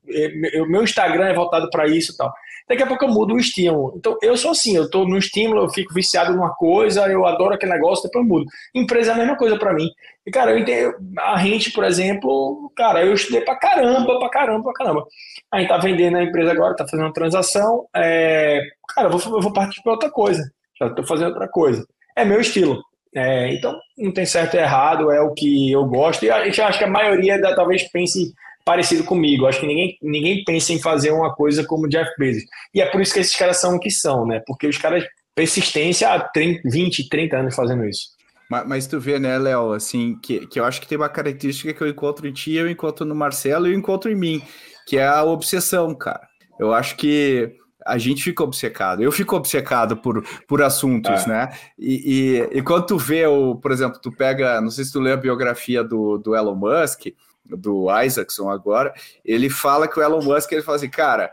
[0.53, 2.33] eu meu Instagram é voltado para isso e tal.
[2.71, 3.95] Daqui a pouco eu mudo o estímulo.
[3.97, 7.53] Então, eu sou assim, eu estou no estímulo, eu fico viciado numa coisa, eu adoro
[7.53, 8.47] aquele negócio, depois eu mudo.
[8.75, 9.89] Empresa é a mesma coisa para mim.
[10.27, 14.63] E, cara, eu entendo, a gente, por exemplo, cara, eu estudei pra caramba, pra caramba,
[14.63, 15.05] pra caramba.
[15.53, 18.61] A gente tá vendendo a empresa agora, tá fazendo uma transação, é,
[18.95, 20.43] cara, eu vou, eu vou partir para outra coisa
[20.81, 21.87] já estou fazendo outra coisa.
[22.17, 22.83] É meu estilo.
[23.15, 26.25] É, então, não tem certo e errado, é o que eu gosto.
[26.25, 28.33] E a gente acha que a maioria da, talvez pense
[28.71, 29.47] parecido comigo.
[29.47, 32.45] Acho que ninguém, ninguém pensa em fazer uma coisa como o Jeff Bezos.
[32.73, 34.41] E é por isso que esses caras são o que são, né?
[34.47, 35.05] Porque os caras,
[35.35, 38.11] persistência há 30, 20, 30 anos fazendo isso.
[38.49, 41.75] Mas, mas tu vê, né, Léo, assim, que, que eu acho que tem uma característica
[41.75, 44.41] que eu encontro em ti, eu encontro no Marcelo e eu encontro em mim,
[44.87, 46.29] que é a obsessão, cara.
[46.57, 49.03] Eu acho que a gente fica obcecado.
[49.03, 51.29] Eu fico obcecado por, por assuntos, é.
[51.29, 51.49] né?
[51.77, 55.01] E, e, e, quando tu vê, o, por exemplo, tu pega, não sei se tu
[55.01, 57.07] lê a biografia do, do Elon Musk,
[57.57, 58.93] do Isaacson agora,
[59.25, 61.33] ele fala que o Elon Musk, ele fala assim, cara,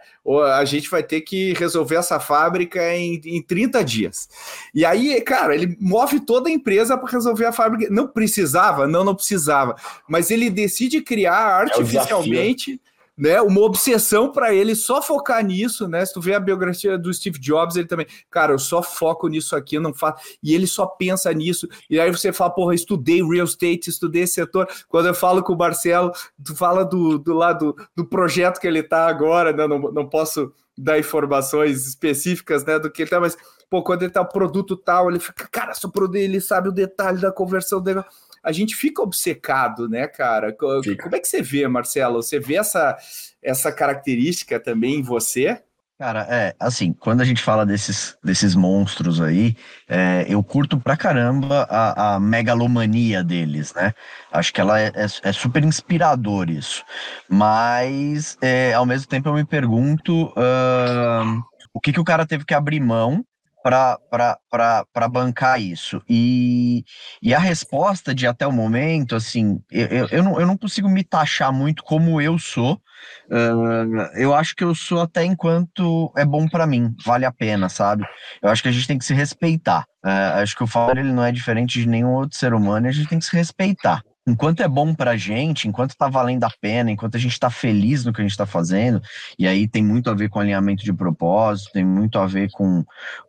[0.56, 4.30] a gente vai ter que resolver essa fábrica em, em 30 dias.
[4.74, 7.92] E aí, cara, ele move toda a empresa para resolver a fábrica.
[7.92, 8.88] Não precisava?
[8.88, 9.76] Não, não precisava.
[10.08, 12.82] Mas ele decide criar é artificialmente...
[12.94, 13.42] É né?
[13.42, 16.06] Uma obsessão para ele só focar nisso, né?
[16.06, 19.56] Se tu vê a biografia do Steve Jobs, ele também, cara, eu só foco nisso
[19.56, 20.24] aqui, não faço.
[20.44, 21.68] E ele só pensa nisso.
[21.90, 24.68] E aí você fala, porra, estudei real estate, estudei esse setor.
[24.88, 26.12] Quando eu falo com o Marcelo,
[26.44, 29.66] tu fala do, do lado do projeto que ele tá agora, né?
[29.68, 33.36] Não, não posso dar informações específicas, né, do que ele tá, mas
[33.70, 37.20] pô, quando ele tá produto tal, ele fica, cara, seu produto, ele sabe o detalhe
[37.20, 38.04] da conversão dele.
[38.48, 40.56] A gente fica obcecado, né, cara?
[40.82, 41.04] Fica.
[41.04, 42.24] Como é que você vê, Marcelo?
[42.24, 42.98] Você vê essa,
[43.44, 45.62] essa característica também em você?
[46.00, 49.54] Cara, é, assim, quando a gente fala desses, desses monstros aí,
[49.86, 53.94] é, eu curto pra caramba a, a, megalomania deles, né?
[54.32, 56.86] Acho que ela é, é, é super inspirador isso.
[57.28, 61.44] Mas, é, ao mesmo tempo, eu me pergunto uh,
[61.74, 63.26] o que, que o cara teve que abrir mão
[63.64, 66.02] para bancar isso.
[66.10, 66.84] E,
[67.22, 71.04] e a resposta de até o momento, assim, eu, eu, não, eu não consigo me
[71.04, 72.82] taxar muito como eu sou.
[73.30, 77.70] Uh, eu acho que eu sou até enquanto é bom para mim, vale a pena,
[77.70, 78.04] sabe?
[78.42, 79.86] Eu acho que a gente tem que se respeitar.
[80.04, 82.90] Uh, acho que o Fowler ele não é diferente de nenhum outro ser humano e
[82.90, 86.44] a gente tem que se respeitar enquanto é bom para a gente, enquanto está valendo
[86.44, 89.02] a pena, enquanto a gente está feliz no que a gente está fazendo,
[89.40, 92.84] e aí tem muito a ver com alinhamento de propósito, tem muito a ver com,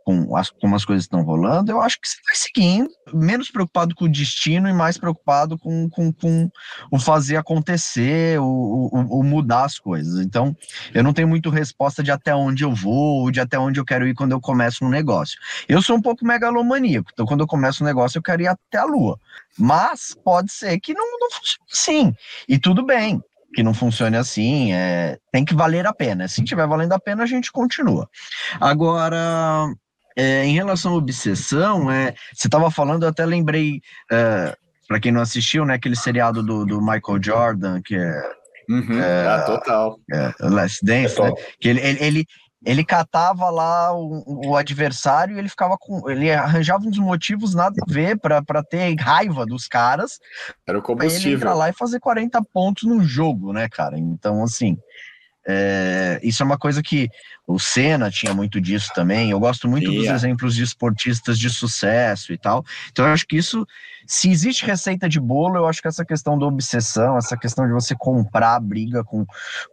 [0.04, 3.94] com as, como as coisas estão rolando, eu acho que você vai seguindo, menos preocupado
[3.94, 6.50] com o destino e mais preocupado com, com, com
[6.90, 10.24] o fazer acontecer, o, o, o, mudar as coisas.
[10.24, 10.56] Então,
[10.94, 14.06] eu não tenho muito resposta de até onde eu vou, de até onde eu quero
[14.06, 15.38] ir quando eu começo um negócio.
[15.68, 18.78] Eu sou um pouco megalomaníaco, então quando eu começo um negócio eu quero ir até
[18.78, 19.18] a lua.
[19.58, 22.14] Mas pode ser que não, não funcione assim.
[22.48, 23.22] E tudo bem
[23.54, 24.72] que não funcione assim.
[24.72, 26.28] É, tem que valer a pena.
[26.28, 28.08] Se tiver valendo a pena, a gente continua.
[28.60, 29.72] Agora,
[30.18, 34.52] é, em relação à obsessão, é, você estava falando, eu até lembrei, é,
[34.88, 38.38] para quem não assistiu, né, aquele seriado do, do Michael Jordan, que é.
[38.68, 40.00] Uhum, é, ah, total.
[40.12, 41.32] É, Last Dance, né?
[41.60, 42.26] Que ele, ele, ele,
[42.66, 46.10] ele catava lá o, o, adversário e ele ficava com.
[46.10, 50.18] Ele arranjava uns motivos nada a ver para ter raiva dos caras.
[50.66, 51.20] Era o combustível.
[51.20, 53.96] Pra ele entrar lá e fazer 40 pontos no jogo, né, cara?
[53.98, 54.76] Então, assim.
[55.50, 57.08] É, isso é uma coisa que
[57.46, 59.30] o Senna tinha muito disso também.
[59.30, 60.12] Eu gosto muito yeah.
[60.12, 62.62] dos exemplos de esportistas de sucesso e tal.
[62.92, 63.66] Então, eu acho que isso,
[64.06, 67.72] se existe receita de bolo, eu acho que essa questão da obsessão, essa questão de
[67.72, 69.24] você comprar a briga com,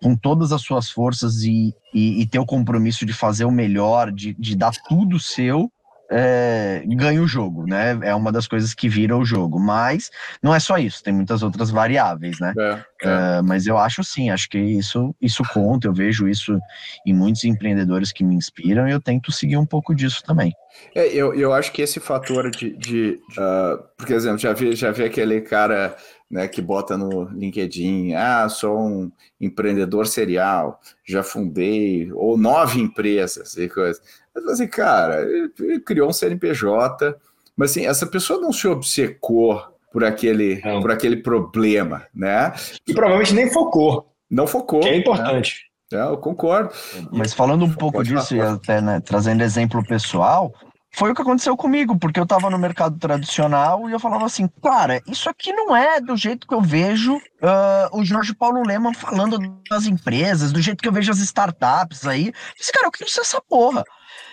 [0.02, 4.14] com todas as suas forças e, e, e ter o compromisso de fazer o melhor,
[4.14, 5.70] de, de dar tudo seu,
[6.10, 7.98] é, ganha o jogo, né?
[8.02, 9.60] É uma das coisas que vira o jogo.
[9.60, 12.54] Mas não é só isso, tem muitas outras variáveis, né?
[12.58, 13.42] É, é.
[13.42, 15.88] mas eu acho sim, acho que isso, isso conta.
[15.88, 16.58] Eu vejo isso
[17.06, 20.54] em muitos empreendedores que me inspiram e eu tento seguir um pouco disso também.
[20.94, 22.76] É, eu, eu acho que esse fator de.
[22.78, 25.96] de uh, por exemplo, já vi, já vi aquele cara
[26.30, 33.56] né, que bota no LinkedIn, ah, sou um empreendedor serial, já fundei, ou nove empresas
[33.58, 34.02] e coisas.
[34.34, 37.16] Mas assim, cara, ele criou um CNPJ,
[37.56, 39.62] mas assim, essa pessoa não se obcecou
[39.92, 42.54] por aquele, por aquele problema, né?
[42.86, 44.12] E provavelmente nem focou.
[44.30, 44.82] Não focou.
[44.82, 45.70] Que é importante.
[45.92, 46.00] Né?
[46.00, 46.74] É, eu concordo.
[47.12, 50.52] Mas falando um pouco disso, e até né, trazendo exemplo pessoal,
[50.96, 54.48] foi o que aconteceu comigo, porque eu estava no mercado tradicional e eu falava assim,
[54.64, 58.94] cara, isso aqui não é do jeito que eu vejo uh, o Jorge Paulo Leman
[58.94, 59.38] falando
[59.70, 62.32] das empresas, do jeito que eu vejo as startups aí.
[62.58, 63.84] Disse, cara, eu quero ser essa porra.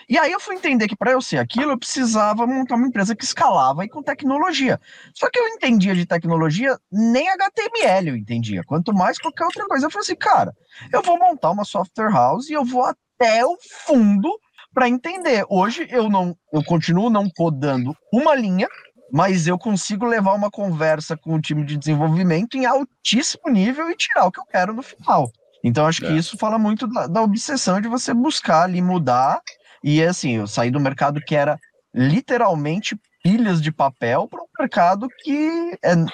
[0.09, 3.17] E aí eu fui entender que para eu ser aquilo, eu precisava montar uma empresa
[3.17, 4.81] que escalava e com tecnologia.
[5.15, 9.87] Só que eu entendia de tecnologia, nem HTML eu entendia, quanto mais qualquer outra coisa.
[9.87, 10.55] Eu falei assim, cara,
[10.93, 14.33] eu vou montar uma software house e eu vou até o fundo
[14.73, 15.45] para entender.
[15.49, 18.69] Hoje eu não, eu continuo não codando uma linha,
[19.13, 23.97] mas eu consigo levar uma conversa com o time de desenvolvimento em altíssimo nível e
[23.97, 25.31] tirar o que eu quero no final.
[25.63, 26.09] Então acho é.
[26.09, 29.41] que isso fala muito da, da obsessão de você buscar ali mudar
[29.83, 31.59] e assim, eu saí do mercado que era
[31.95, 36.09] literalmente pilhas de papel para um mercado que é no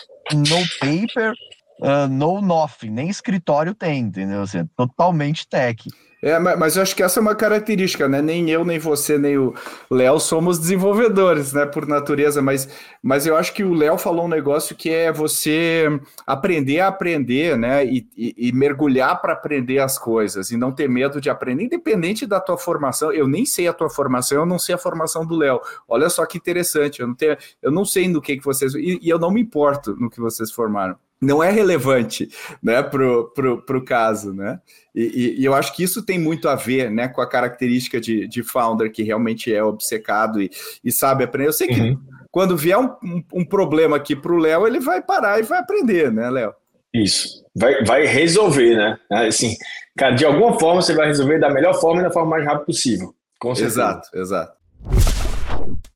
[0.80, 1.32] paper,
[1.81, 4.43] uh, no nothing, nem escritório tem, entendeu?
[4.43, 5.89] Assim, é totalmente tech.
[6.20, 8.20] É, mas eu acho que essa é uma característica, né?
[8.20, 9.55] Nem eu, nem você, nem o
[9.89, 11.64] Léo somos desenvolvedores, né?
[11.64, 12.68] Por natureza, mas,
[13.01, 15.87] mas eu acho que o Léo falou um negócio que é você
[16.26, 17.87] aprender a aprender, né?
[17.87, 22.26] E, e, e mergulhar para aprender as coisas e não ter medo de aprender, independente
[22.26, 23.12] da tua formação.
[23.12, 25.61] Eu nem sei a tua formação, eu não sei a formação do Léo.
[25.87, 28.74] Olha só que interessante, eu não, tenho, eu não sei no que, que vocês.
[28.74, 32.29] E, e eu não me importo no que vocês formaram não é relevante
[32.62, 34.33] né, para o pro, pro caso.
[34.33, 34.61] Né?
[34.95, 38.27] E, e, eu acho que isso tem muito a ver né, com a característica de,
[38.29, 40.51] de founder que realmente é obcecado e,
[40.85, 41.49] e sabe aprender.
[41.49, 42.01] Eu sei que uhum.
[42.31, 45.59] quando vier um, um, um problema aqui para o Léo, ele vai parar e vai
[45.59, 46.55] aprender, né, Léo?
[46.95, 47.45] Isso.
[47.55, 48.99] Vai, vai resolver, né?
[49.27, 49.55] Assim,
[49.97, 52.64] cara, de alguma forma você vai resolver da melhor forma e da forma mais rápida
[52.64, 53.14] possível.
[53.39, 53.81] Com certeza.
[53.81, 54.57] Exato, exato.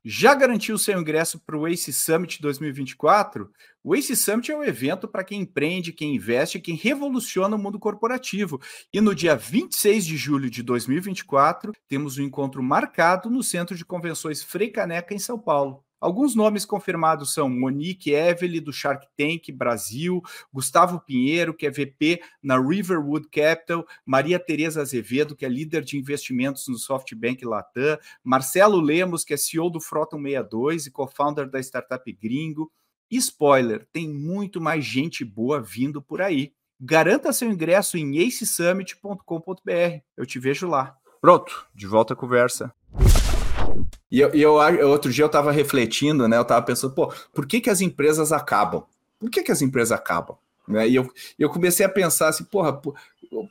[0.04, 3.48] Já garantiu seu ingresso para o ACE Summit 2024?
[3.84, 7.78] O ACE Summit é um evento para quem empreende, quem investe, quem revoluciona o mundo
[7.78, 8.60] corporativo.
[8.92, 13.84] E no dia 26 de julho de 2024, temos um encontro marcado no Centro de
[13.84, 15.84] Convenções Frei Caneca, em São Paulo.
[16.02, 20.20] Alguns nomes confirmados são Monique Evely, do Shark Tank Brasil,
[20.52, 25.96] Gustavo Pinheiro, que é VP na Riverwood Capital, Maria Tereza Azevedo, que é líder de
[25.96, 31.60] investimentos no SoftBank Latam, Marcelo Lemos, que é CEO do Frota 62 e co-founder da
[31.60, 32.72] startup Gringo.
[33.08, 36.52] E spoiler, tem muito mais gente boa vindo por aí.
[36.80, 40.00] Garanta seu ingresso em acesummit.com.br.
[40.16, 40.96] Eu te vejo lá.
[41.20, 42.74] Pronto, de volta à conversa.
[44.10, 46.36] E eu, eu, outro dia eu estava refletindo, né?
[46.36, 48.84] Eu estava pensando, pô, por que, que as empresas acabam?
[49.18, 50.36] Por que, que as empresas acabam?
[50.68, 50.88] Né?
[50.88, 52.80] E eu, eu comecei a pensar assim, porra,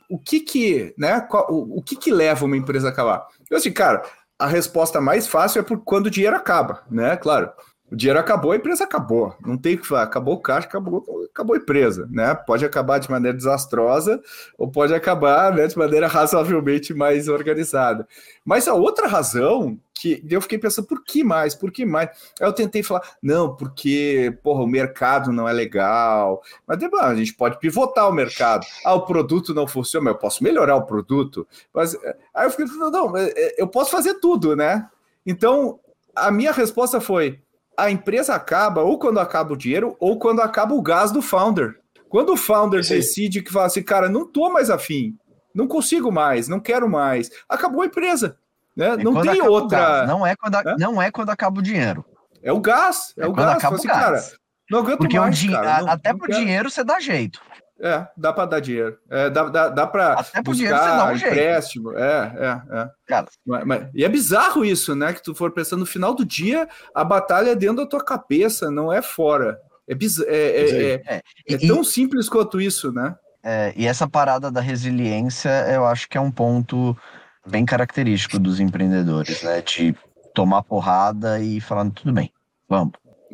[0.08, 1.20] o que que, né?
[1.22, 3.26] Qual, o, o que que leva uma empresa a acabar?
[3.50, 4.02] Eu assim, cara,
[4.38, 7.16] a resposta mais fácil é por quando o dinheiro acaba, né?
[7.16, 7.50] Claro,
[7.92, 9.36] o dinheiro acabou, a empresa acabou.
[9.44, 10.04] Não tem que falar.
[10.04, 12.08] Acabou o caixa, acabou, acabou a empresa.
[12.10, 12.34] Né?
[12.34, 14.18] Pode acabar de maneira desastrosa
[14.56, 18.08] ou pode acabar né, de maneira razoavelmente mais organizada.
[18.46, 21.54] Mas a outra razão que eu fiquei pensando, por que mais?
[21.54, 22.08] Por que mais?
[22.40, 26.42] Aí eu tentei falar, não, porque porra, o mercado não é legal.
[26.66, 28.66] Mas a gente pode pivotar o mercado.
[28.86, 31.46] Ah, o produto não funciona, eu posso melhorar o produto.
[31.74, 31.94] Mas
[32.32, 33.12] aí eu fiquei, não, não,
[33.58, 34.88] eu posso fazer tudo, né?
[35.26, 35.78] Então,
[36.16, 37.38] a minha resposta foi
[37.76, 41.78] a empresa acaba ou quando acaba o dinheiro ou quando acaba o gás do founder.
[42.08, 42.96] Quando o founder Sim.
[42.96, 45.16] decide que fala assim, cara, não tô mais afim,
[45.54, 48.36] não consigo mais, não quero mais, acabou a empresa.
[48.76, 48.88] Né?
[48.88, 50.06] É não tem outra.
[50.06, 50.76] Não é, quando a...
[50.78, 52.04] não é quando acaba o dinheiro.
[52.42, 53.56] É o gás, é, é o gás.
[53.56, 54.02] Acaba assim, o gás.
[54.02, 54.38] Cara,
[54.70, 55.52] não aguento Porque mais, din...
[55.52, 56.40] cara, não, até não pro quero.
[56.40, 57.40] dinheiro você dá jeito.
[57.80, 58.96] É, dá para dar dinheiro.
[59.10, 61.90] É, dá dá, dá para buscar um empréstimo.
[61.90, 62.04] Jeito.
[62.04, 62.90] É, é, é.
[63.06, 63.26] Cara.
[63.44, 65.12] Mas, mas, e é bizarro isso, né?
[65.12, 68.70] Que tu for pensando no final do dia, a batalha é dentro da tua cabeça,
[68.70, 69.58] não é fora.
[69.88, 70.20] É, biz...
[70.20, 73.16] é, é, é, é, é tão simples quanto isso, né?
[73.44, 76.96] É, e essa parada da resiliência, eu acho que é um ponto
[77.44, 79.60] bem característico dos empreendedores, né?
[79.60, 79.96] De
[80.32, 82.32] tomar porrada e falar, tudo bem,
[82.68, 82.92] vamos,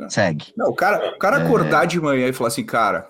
[0.09, 0.53] segue.
[0.57, 3.07] Não, o cara, o cara acordar de manhã e falar assim, cara,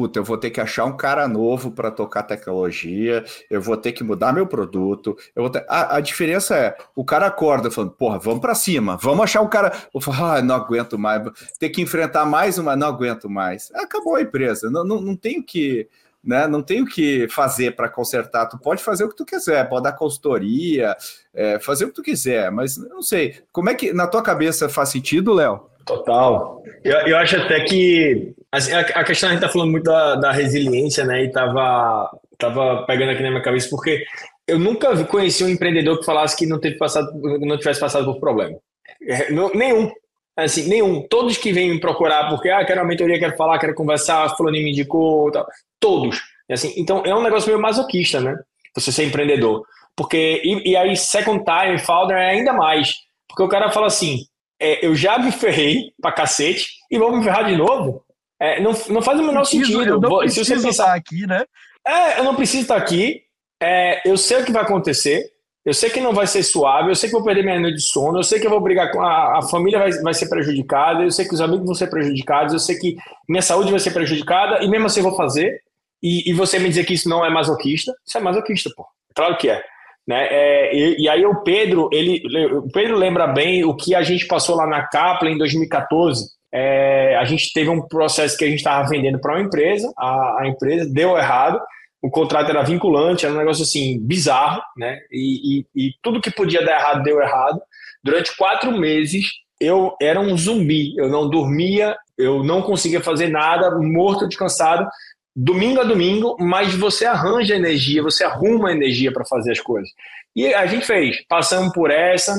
[0.00, 3.92] puta, eu vou ter que achar um cara novo para tocar tecnologia, eu vou ter
[3.92, 5.14] que mudar meu produto.
[5.36, 5.62] Eu vou ter...
[5.68, 9.48] a, a diferença é, o cara acorda falando, porra, vamos para cima, vamos achar um
[9.48, 9.70] cara.
[9.94, 11.22] Eu falo, ah, não aguento mais,
[11.58, 13.70] ter que enfrentar mais uma, não aguento mais.
[13.74, 15.86] Acabou a empresa, não, não, não tenho que.
[16.24, 16.46] Né?
[16.46, 18.46] Não tem o que fazer para consertar.
[18.46, 20.96] Tu pode fazer o que tu quiser, pode dar consultoria,
[21.34, 23.36] é, fazer o que tu quiser, mas não sei.
[23.52, 25.60] Como é que na tua cabeça faz sentido, Léo?
[25.84, 26.62] Total.
[26.84, 30.32] Eu, eu acho até que a, a, questão a gente está falando muito da, da,
[30.32, 31.24] resiliência, né?
[31.24, 34.04] E tava, tava pegando aqui na minha cabeça, porque
[34.46, 38.18] eu nunca conheci um empreendedor que falasse que não teve passado, não tivesse passado por
[38.18, 38.58] problema.
[39.02, 39.92] É, nenhum.
[40.36, 41.06] Assim, nenhum.
[41.08, 44.56] Todos que vêm me procurar porque, ah, quero uma mentoria, quero falar, quero conversar, fulano
[44.56, 45.46] me indicou, tal.
[45.78, 46.20] Todos.
[46.50, 48.36] Assim, então, é um negócio meio masoquista, né?
[48.74, 49.64] Você ser empreendedor.
[49.94, 52.94] Porque, e, e aí, second time, founder é ainda mais.
[53.28, 54.24] Porque o cara fala assim,
[54.58, 58.04] é, eu já me ferrei pra cacete e vou me ferrar de novo.
[58.40, 59.94] É, não, não faz o menor preciso, sentido.
[59.94, 61.44] Eu não Se você pensar aqui, né?
[61.86, 63.22] É, eu não preciso estar aqui.
[63.62, 65.30] É, eu sei o que vai acontecer.
[65.62, 66.90] Eu sei que não vai ser suave.
[66.90, 68.18] Eu sei que vou perder minha noite de sono.
[68.18, 71.02] Eu sei que eu vou brigar com a, a família, vai, vai ser prejudicada.
[71.04, 72.54] Eu sei que os amigos vão ser prejudicados.
[72.54, 72.96] Eu sei que
[73.28, 74.64] minha saúde vai ser prejudicada.
[74.64, 75.60] E mesmo assim eu vou fazer.
[76.02, 77.92] E, e você me dizer que isso não é masoquista?
[78.06, 78.86] Isso é masoquista, pô.
[79.14, 79.62] Claro que é.
[80.08, 80.28] Né?
[80.30, 82.22] É, e, e, aí o Pedro, ele,
[82.56, 86.24] o Pedro lembra bem o que a gente passou lá na Capla em 2014.
[86.52, 90.42] É, a gente teve um processo que a gente estava vendendo para uma empresa, a,
[90.42, 91.60] a, empresa deu errado,
[92.02, 94.98] o contrato era vinculante, era um negócio assim bizarro, né?
[95.12, 97.60] E, e, e tudo que podia dar errado deu errado.
[98.02, 99.26] Durante quatro meses
[99.60, 104.88] eu era um zumbi, eu não dormia, eu não conseguia fazer nada, morto, descansado
[105.34, 109.90] domingo a domingo, mas você arranja energia, você arruma energia para fazer as coisas.
[110.34, 112.34] E a gente fez, passamos por essa,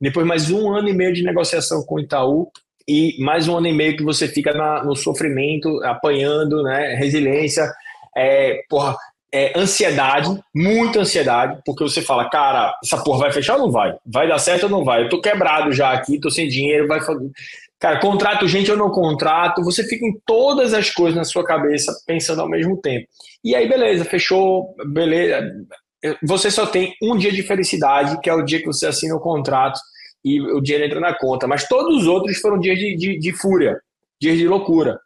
[0.00, 2.50] depois mais um ano e meio de negociação com o Itaú
[2.86, 7.70] e mais um ano e meio que você fica na, no sofrimento, apanhando, né, resiliência,
[8.16, 8.96] é, porra,
[9.32, 13.94] é, ansiedade, muita ansiedade, porque você fala, cara, essa porra vai fechar ou não vai?
[14.06, 15.04] Vai dar certo ou não vai?
[15.04, 17.30] Eu tô quebrado já aqui, tô sem dinheiro, vai fazer
[17.84, 21.92] Cara, contrato gente ou não contrato, você fica em todas as coisas na sua cabeça
[22.06, 23.06] pensando ao mesmo tempo.
[23.44, 25.52] E aí, beleza, fechou, beleza.
[26.22, 29.20] Você só tem um dia de felicidade, que é o dia que você assina o
[29.20, 29.78] contrato
[30.24, 31.46] e o dinheiro entra na conta.
[31.46, 33.78] Mas todos os outros foram dias de, de, de fúria,
[34.20, 34.98] dias de loucura.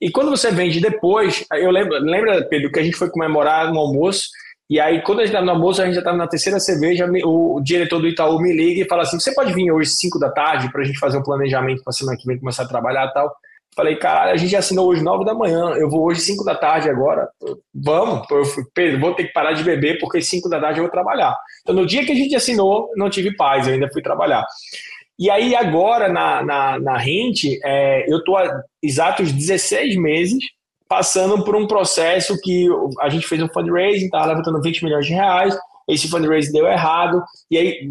[0.00, 3.78] E quando você vende depois, eu lembro, lembra, Pedro, que a gente foi comemorar um
[3.78, 4.28] almoço
[4.70, 7.10] E aí, quando a gente estava no almoço, a gente já estava na terceira cerveja,
[7.24, 10.30] o diretor do Itaú me liga e fala assim: você pode vir hoje 5 da
[10.30, 13.12] tarde para a gente fazer um planejamento para semana que vem começar a trabalhar e
[13.12, 13.34] tal.
[13.74, 16.54] Falei, caralho, a gente já assinou hoje 9 da manhã, eu vou hoje 5 da
[16.54, 17.28] tarde agora.
[17.74, 18.42] Vamos, eu
[18.74, 21.36] Pedro, vou ter que parar de beber porque 5 da tarde eu vou trabalhar.
[21.62, 24.44] Então, no dia que a gente assinou, não tive paz, eu ainda fui trabalhar.
[25.18, 30.42] E aí, agora, na, na, na Rente, é, eu estou há exatos 16 meses
[30.88, 32.66] passando por um processo que
[33.00, 35.56] a gente fez um fundraising, estava levantando 20 milhões de reais,
[35.86, 37.90] esse fundraising deu errado, e aí,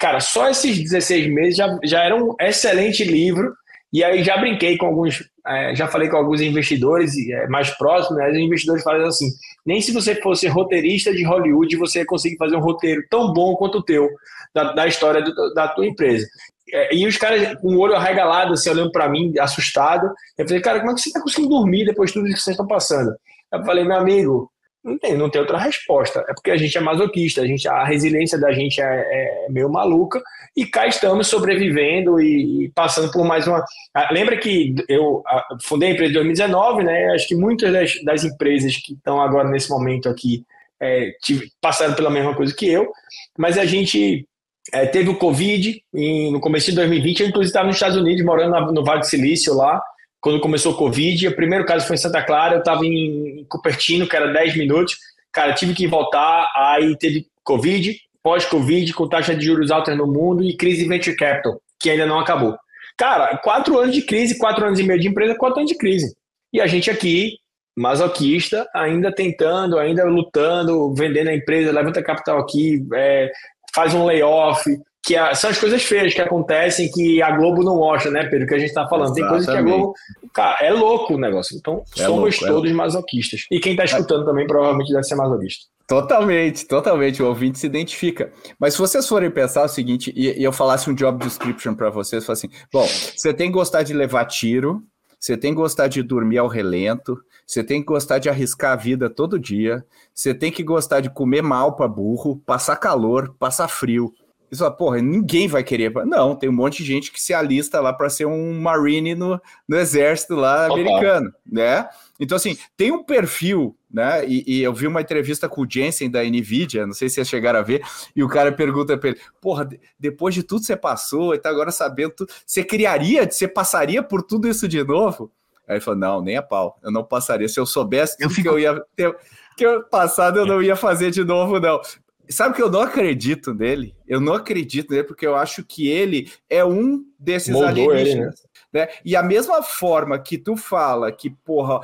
[0.00, 3.52] cara, só esses 16 meses já, já era um excelente livro,
[3.92, 8.18] e aí já brinquei com alguns, é, já falei com alguns investidores é, mais próximos,
[8.18, 9.30] né, os investidores falam assim,
[9.64, 13.54] nem se você fosse roteirista de Hollywood, você ia conseguir fazer um roteiro tão bom
[13.56, 14.08] quanto o teu,
[14.54, 16.26] da, da história do, da tua empresa.
[16.72, 20.12] É, e os caras com o olho arregalado, assim, olhando para mim, assustado.
[20.36, 22.42] Eu falei, cara, como é que você tá conseguindo dormir depois de tudo isso que
[22.42, 23.10] vocês estão passando?
[23.50, 24.50] Eu falei, meu amigo,
[24.82, 26.24] não tem, não tem outra resposta.
[26.28, 29.68] É porque a gente é masoquista, a, gente, a resiliência da gente é, é meio
[29.68, 30.22] maluca
[30.56, 33.64] e cá estamos sobrevivendo e, e, passando por mais uma.
[33.94, 35.22] Ah, lembra que eu
[35.62, 37.14] fundei a empresa em 2019, né?
[37.14, 40.44] Acho que muitas das, das empresas que estão agora nesse momento aqui
[40.80, 42.90] é, tive, passaram pela mesma coisa que eu,
[43.36, 44.26] mas a gente
[44.72, 48.24] é, teve o Covid em, no começo de 2020, eu inclusive estava nos Estados Unidos,
[48.24, 49.80] morando na, no Vale do Silício lá,
[50.20, 51.28] quando começou o Covid.
[51.28, 54.96] O primeiro caso foi em Santa Clara, eu estava em Cupertino, que era 10 minutos.
[55.32, 60.42] Cara, tive que voltar, aí teve Covid, pós-Covid, com taxa de juros altas no mundo
[60.42, 62.56] e crise venture capital, que ainda não acabou.
[62.96, 66.16] Cara, quatro anos de crise, quatro anos e meio de empresa, quatro anos de crise.
[66.52, 67.38] E a gente aqui,
[67.76, 73.30] masoquista, ainda tentando, ainda lutando, vendendo a empresa, levanta capital aqui, é,
[73.72, 74.64] faz um layoff,
[75.08, 78.46] que a, são as coisas feias que acontecem que a Globo não mostra, né, Pedro?
[78.46, 79.16] Que a gente está falando.
[79.16, 79.46] Exatamente.
[79.46, 79.94] Tem coisas que a Globo.
[80.34, 81.56] Cara, é louco o negócio.
[81.56, 83.46] Então, é somos louco, é todos é masoquistas.
[83.50, 85.64] E quem está escutando também provavelmente deve ser masoquista.
[85.86, 87.22] Totalmente, totalmente.
[87.22, 88.30] O ouvinte se identifica.
[88.60, 91.88] Mas se vocês forem pensar o seguinte, e, e eu falasse um job description para
[91.88, 94.82] vocês, falasse assim: bom, você tem que gostar de levar tiro,
[95.18, 98.76] você tem que gostar de dormir ao relento, você tem que gostar de arriscar a
[98.76, 99.82] vida todo dia.
[100.14, 104.12] Você tem que gostar de comer mal para burro, passar calor, passar frio.
[104.50, 105.92] Isso, fala, porra, ninguém vai querer.
[106.06, 109.40] Não, tem um monte de gente que se alista lá para ser um Marine no,
[109.68, 111.88] no exército lá americano, né?
[112.18, 114.26] Então, assim, tem um perfil, né?
[114.26, 117.28] E, e, eu vi uma entrevista com o Jensen da Nvidia, não sei se vocês
[117.28, 117.82] chegaram a ver,
[118.16, 119.68] e o cara pergunta para ele: porra,
[119.98, 124.02] depois de tudo que você passou e tá agora sabendo tudo, você criaria, você passaria
[124.02, 125.30] por tudo isso de novo?
[125.68, 127.48] Aí ele falou: não, nem a pau, eu não passaria.
[127.48, 128.42] Se eu soubesse eu fico...
[128.42, 129.14] que eu ia ter,
[129.56, 131.80] que eu passado, eu não ia fazer de novo, não.
[132.28, 133.94] Sabe que eu não acredito nele?
[134.06, 138.40] Eu não acredito nele, porque eu acho que ele é um desses Moldou alienígenas.
[138.40, 138.86] Ele, né?
[138.86, 138.88] né?
[139.04, 141.80] E a mesma forma que tu fala que, porra,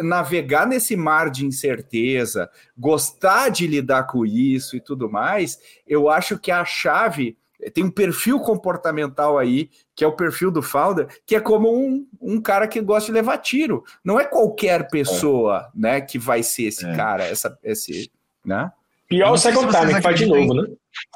[0.00, 6.38] navegar nesse mar de incerteza, gostar de lidar com isso e tudo mais, eu acho
[6.38, 7.36] que a chave
[7.70, 12.06] tem um perfil comportamental aí, que é o perfil do founder, que é como um,
[12.20, 13.84] um cara que gosta de levar tiro.
[14.02, 15.78] Não é qualquer pessoa, é.
[15.78, 16.96] né, que vai ser esse é.
[16.96, 18.10] cara, essa, esse,
[18.44, 18.72] né?
[19.12, 20.66] Pior o second time, que faz de novo, né?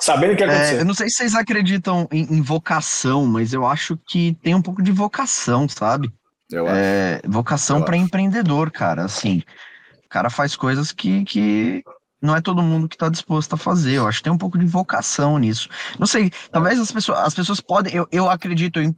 [0.01, 0.77] Sabendo o que aconteceu.
[0.77, 4.55] É, eu não sei se vocês acreditam em, em, vocação, mas eu acho que tem
[4.55, 6.11] um pouco de vocação, sabe?
[6.51, 7.33] Eu é, acho.
[7.33, 9.05] Vocação para empreendedor, cara.
[9.05, 9.43] Assim,
[10.05, 11.83] o cara faz coisas que, que
[12.27, 13.95] não é todo mundo que está disposto a fazer.
[13.95, 15.69] Eu acho que tem um pouco de vocação nisso.
[15.99, 17.95] Não sei, talvez as pessoas, as pessoas podem.
[17.95, 18.95] Eu, eu acredito, eu,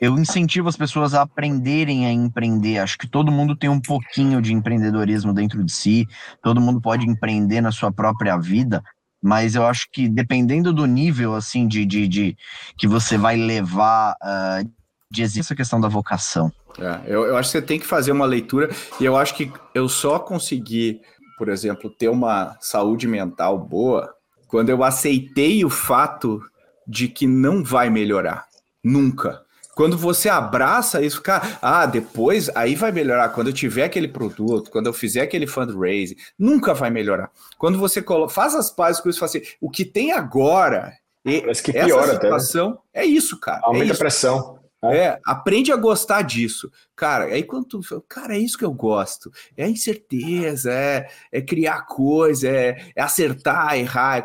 [0.00, 2.78] eu incentivo as pessoas a aprenderem a empreender.
[2.78, 6.06] Acho que todo mundo tem um pouquinho de empreendedorismo dentro de si,
[6.42, 8.82] todo mundo pode empreender na sua própria vida.
[9.20, 12.36] Mas eu acho que dependendo do nível assim de, de, de
[12.76, 14.70] que você vai levar uh,
[15.10, 16.52] de essa questão da vocação.
[16.78, 19.50] É, eu, eu acho que você tem que fazer uma leitura, e eu acho que
[19.74, 21.00] eu só consegui
[21.38, 24.14] por exemplo, ter uma saúde mental boa
[24.48, 26.42] quando eu aceitei o fato
[26.86, 28.46] de que não vai melhorar.
[28.82, 29.42] Nunca.
[29.74, 33.28] Quando você abraça isso, cara, ah, depois aí vai melhorar.
[33.28, 37.30] Quando eu tiver aquele produto, quando eu fizer aquele fundraising, nunca vai melhorar.
[37.56, 41.72] Quando você faz as pazes com isso, faz assim, o que tem agora, Parece que
[41.72, 42.20] piora essa né?
[42.20, 43.02] situação, até.
[43.02, 43.60] é isso, cara.
[43.62, 44.57] Aumenta é a pressão.
[44.84, 44.96] É.
[44.96, 46.70] é, aprende a gostar disso.
[46.94, 49.30] Cara, aí quando tu cara, é isso que eu gosto.
[49.56, 54.22] É a incerteza, é, é criar coisa, é, é acertar, errar.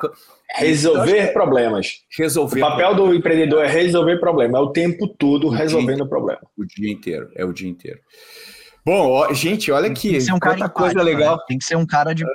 [0.55, 2.03] É, resolver é problemas.
[2.15, 2.61] Resolver.
[2.61, 6.41] O papel do empreendedor é resolver problema, é o tempo todo o resolvendo o problema.
[6.55, 7.99] O dia inteiro, é o dia inteiro.
[8.85, 11.37] Bom, ó, gente, olha aqui, tem que ser um cara coisa legal.
[11.37, 11.43] Né?
[11.47, 12.25] Tem que ser um cara de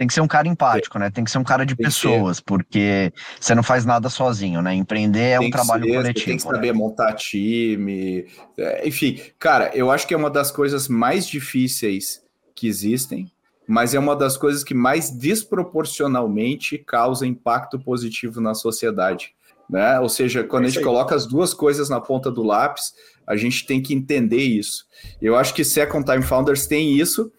[0.00, 1.10] tem que ser um cara empático, né?
[1.10, 4.74] Tem que ser um cara de tem pessoas, porque você não faz nada sozinho, né?
[4.74, 6.26] Empreender é tem um trabalho ser, coletivo.
[6.26, 6.72] Tem que saber né?
[6.72, 8.26] montar time,
[8.56, 12.22] é, enfim, cara, eu acho que é uma das coisas mais difíceis
[12.54, 13.30] que existem,
[13.68, 19.34] mas é uma das coisas que mais desproporcionalmente causa impacto positivo na sociedade.
[19.68, 20.00] Né?
[20.00, 22.94] Ou seja, quando é a gente coloca as duas coisas na ponta do lápis,
[23.26, 24.86] a gente tem que entender isso.
[25.20, 27.30] Eu acho que Second Time Founders tem isso,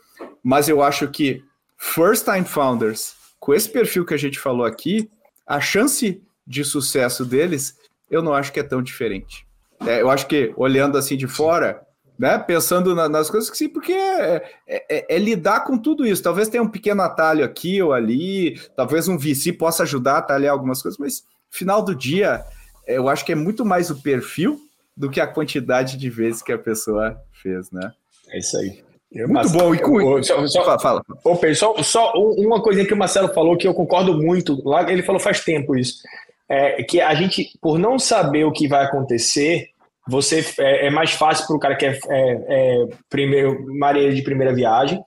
[0.44, 1.42] mas eu acho que
[1.82, 5.10] First Time Founders, com esse perfil que a gente falou aqui,
[5.48, 7.76] a chance de sucesso deles,
[8.10, 9.48] eu não acho que é tão diferente.
[9.86, 11.82] É, eu acho que, olhando assim de fora,
[12.20, 14.36] né, pensando na, nas coisas que sim, porque é,
[14.68, 16.22] é, é, é, lidar com tudo isso.
[16.22, 20.54] Talvez tenha um pequeno atalho aqui ou ali, talvez um VC possa ajudar a atalhar
[20.54, 22.46] algumas coisas, mas final do dia,
[22.86, 24.62] eu acho que é muito mais o perfil
[24.96, 27.92] do que a quantidade de vezes que a pessoa fez, né?
[28.30, 28.91] É isso aí.
[29.14, 29.76] Muito Mas, bom.
[29.76, 30.24] E com...
[30.24, 31.04] só, só, fala, fala.
[31.40, 34.62] Pedro, só, só uma coisinha que o Marcelo falou que eu concordo muito.
[34.68, 36.02] Lá ele falou faz tempo isso.
[36.48, 39.70] É que a gente, por não saber o que vai acontecer,
[40.08, 44.22] você é, é mais fácil para o cara que é, é, é primeiro, marinheiro de
[44.22, 45.02] primeira viagem.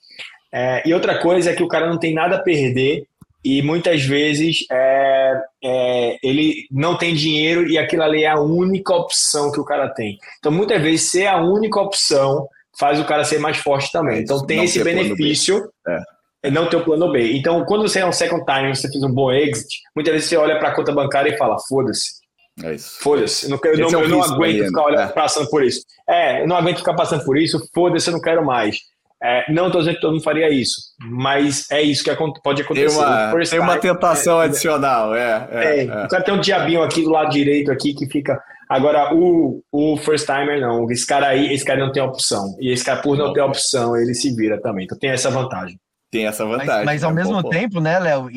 [0.53, 3.07] É, e outra coisa é que o cara não tem nada a perder
[3.45, 8.95] e muitas vezes é, é, ele não tem dinheiro e aquilo ali é a única
[8.95, 10.19] opção que o cara tem.
[10.39, 12.49] Então, muitas vezes, ser a única opção
[12.79, 14.23] faz o cara ser mais forte também.
[14.23, 15.69] Então, tem esse benefício.
[15.87, 16.51] É.
[16.51, 17.33] Não ter o plano B.
[17.33, 19.67] Então, quando você é um second time, você fez um bom exit,
[19.97, 22.23] muitas vezes você olha para a conta bancária e fala: foda-se.
[22.63, 22.99] É isso.
[23.01, 23.47] Foda-se.
[23.47, 25.13] Eu não, eu não, é eu não aguento ficar olhando, é.
[25.13, 25.81] passando por isso.
[26.07, 27.59] É, eu não aguento ficar passando por isso.
[27.75, 28.79] Foda-se, eu não quero mais.
[29.23, 32.89] É, não estou dizendo que todo mundo faria isso, mas é isso que pode acontecer.
[32.89, 36.05] Tem uma, tem uma tentação é, adicional, é, é, é.
[36.05, 38.39] O cara tem um diabinho aqui do lado direito aqui que fica.
[38.75, 40.91] Agora, o, o first timer não.
[40.91, 42.57] Esse cara aí, esse cara não tem opção.
[42.61, 44.85] E esse cara, por não ter opção, ele se vira também.
[44.85, 45.79] Então tem essa vantagem.
[46.11, 46.85] Tem essa vantagem.
[46.85, 48.29] Mas, mas ao é mesmo tempo, né, Léo,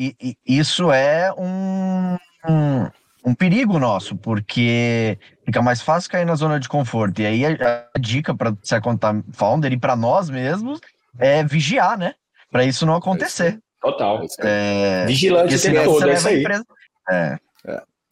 [0.46, 2.16] isso é um,
[2.48, 2.86] um
[3.24, 7.20] um perigo nosso, porque fica mais fácil cair na zona de conforto.
[7.20, 10.80] E aí a, a dica para Second Time Founder e para nós mesmos
[11.18, 12.14] é vigiar, né?
[12.50, 13.58] Para isso não acontecer.
[13.80, 14.24] Total.
[14.40, 16.44] É, Vigilante o tempo todo, é isso aí.
[16.44, 16.62] É.
[17.10, 17.38] É.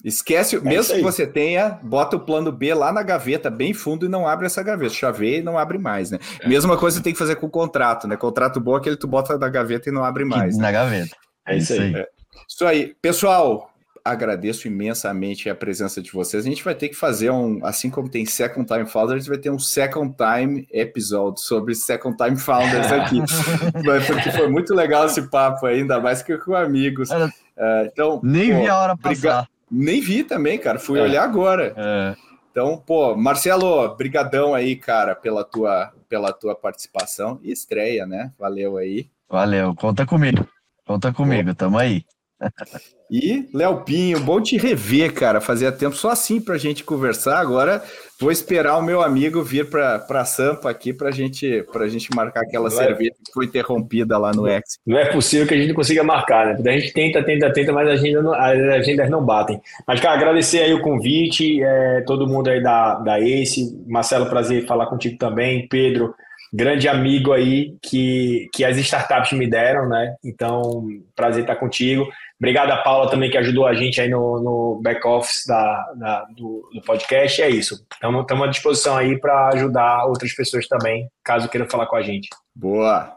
[0.07, 4.07] Esquece, é mesmo que você tenha, bota o plano B lá na gaveta, bem fundo,
[4.07, 4.95] e não abre essa gaveta.
[4.95, 6.21] Chaveia e não abre mais, né?
[6.39, 6.49] É.
[6.49, 8.17] Mesma coisa você tem que fazer com o contrato, né?
[8.17, 10.57] Contrato bom é aquele que tu bota na gaveta e não abre mais.
[10.57, 10.73] Na né?
[10.73, 11.17] gaveta.
[11.45, 11.93] É isso aí.
[11.93, 12.07] É.
[12.49, 12.95] Isso aí.
[13.03, 13.69] Pessoal,
[14.05, 16.47] agradeço imensamente a presença de vocês.
[16.47, 19.51] A gente vai ter que fazer um, assim como tem Second Time Founders, vai ter
[19.51, 23.21] um Second Time episódio sobre Second Time Founders aqui,
[24.07, 27.11] porque foi muito legal esse papo, ainda mais que com amigos.
[27.11, 29.49] Uh, então, nem pô, vi a hora passar.
[29.71, 30.79] Nem vi também, cara.
[30.79, 31.03] Fui é.
[31.03, 31.75] olhar agora.
[31.77, 32.17] É.
[32.51, 38.33] Então, pô, Marcelo, brigadão aí, cara, pela tua, pela tua participação e estreia, né?
[38.39, 39.11] Valeu aí.
[39.29, 40.49] Valeu, conta comigo.
[40.87, 41.55] Conta comigo, pô.
[41.55, 42.05] tamo aí.
[43.11, 45.41] E, Léo Pinho, bom te rever, cara.
[45.41, 47.39] Fazia tempo só assim pra gente conversar.
[47.39, 47.83] Agora
[48.21, 52.69] vou esperar o meu amigo vir pra Sampa aqui pra gente, pra gente marcar aquela
[52.69, 53.25] não cerveja é...
[53.25, 54.79] que foi interrompida lá no X.
[54.85, 56.71] Não é possível que a gente consiga marcar, né?
[56.71, 59.61] A gente tenta, tenta, tenta, mas a agenda não, as agendas não batem.
[59.87, 63.85] Mas, cara, agradecer aí o convite, é, todo mundo aí da, da ACE.
[63.87, 65.69] Marcelo, prazer falar contigo também.
[65.69, 66.15] Pedro,
[66.53, 70.15] grande amigo aí que, que as startups me deram, né?
[70.25, 72.09] Então, prazer estar contigo.
[72.39, 76.69] Obrigado a Paula também que ajudou a gente aí no, no back-office da, da, do,
[76.73, 77.41] do, podcast.
[77.41, 77.83] É isso.
[77.93, 82.29] Estamos à disposição aí para ajudar outras pessoas também, caso queiram falar com a gente.
[82.55, 83.17] Boa!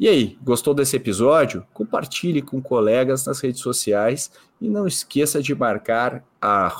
[0.00, 1.64] E aí, gostou desse episódio?
[1.72, 6.72] Compartilhe com colegas nas redes sociais e não esqueça de marcar a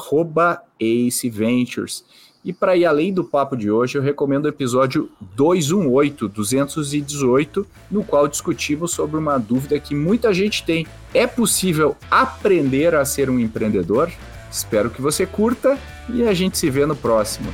[0.80, 2.04] Ace Ventures
[2.44, 8.02] e para ir além do papo de hoje, eu recomendo o episódio 218, 218, no
[8.02, 13.38] qual discutimos sobre uma dúvida que muita gente tem: é possível aprender a ser um
[13.38, 14.10] empreendedor?
[14.50, 15.78] Espero que você curta
[16.08, 17.52] e a gente se vê no próximo.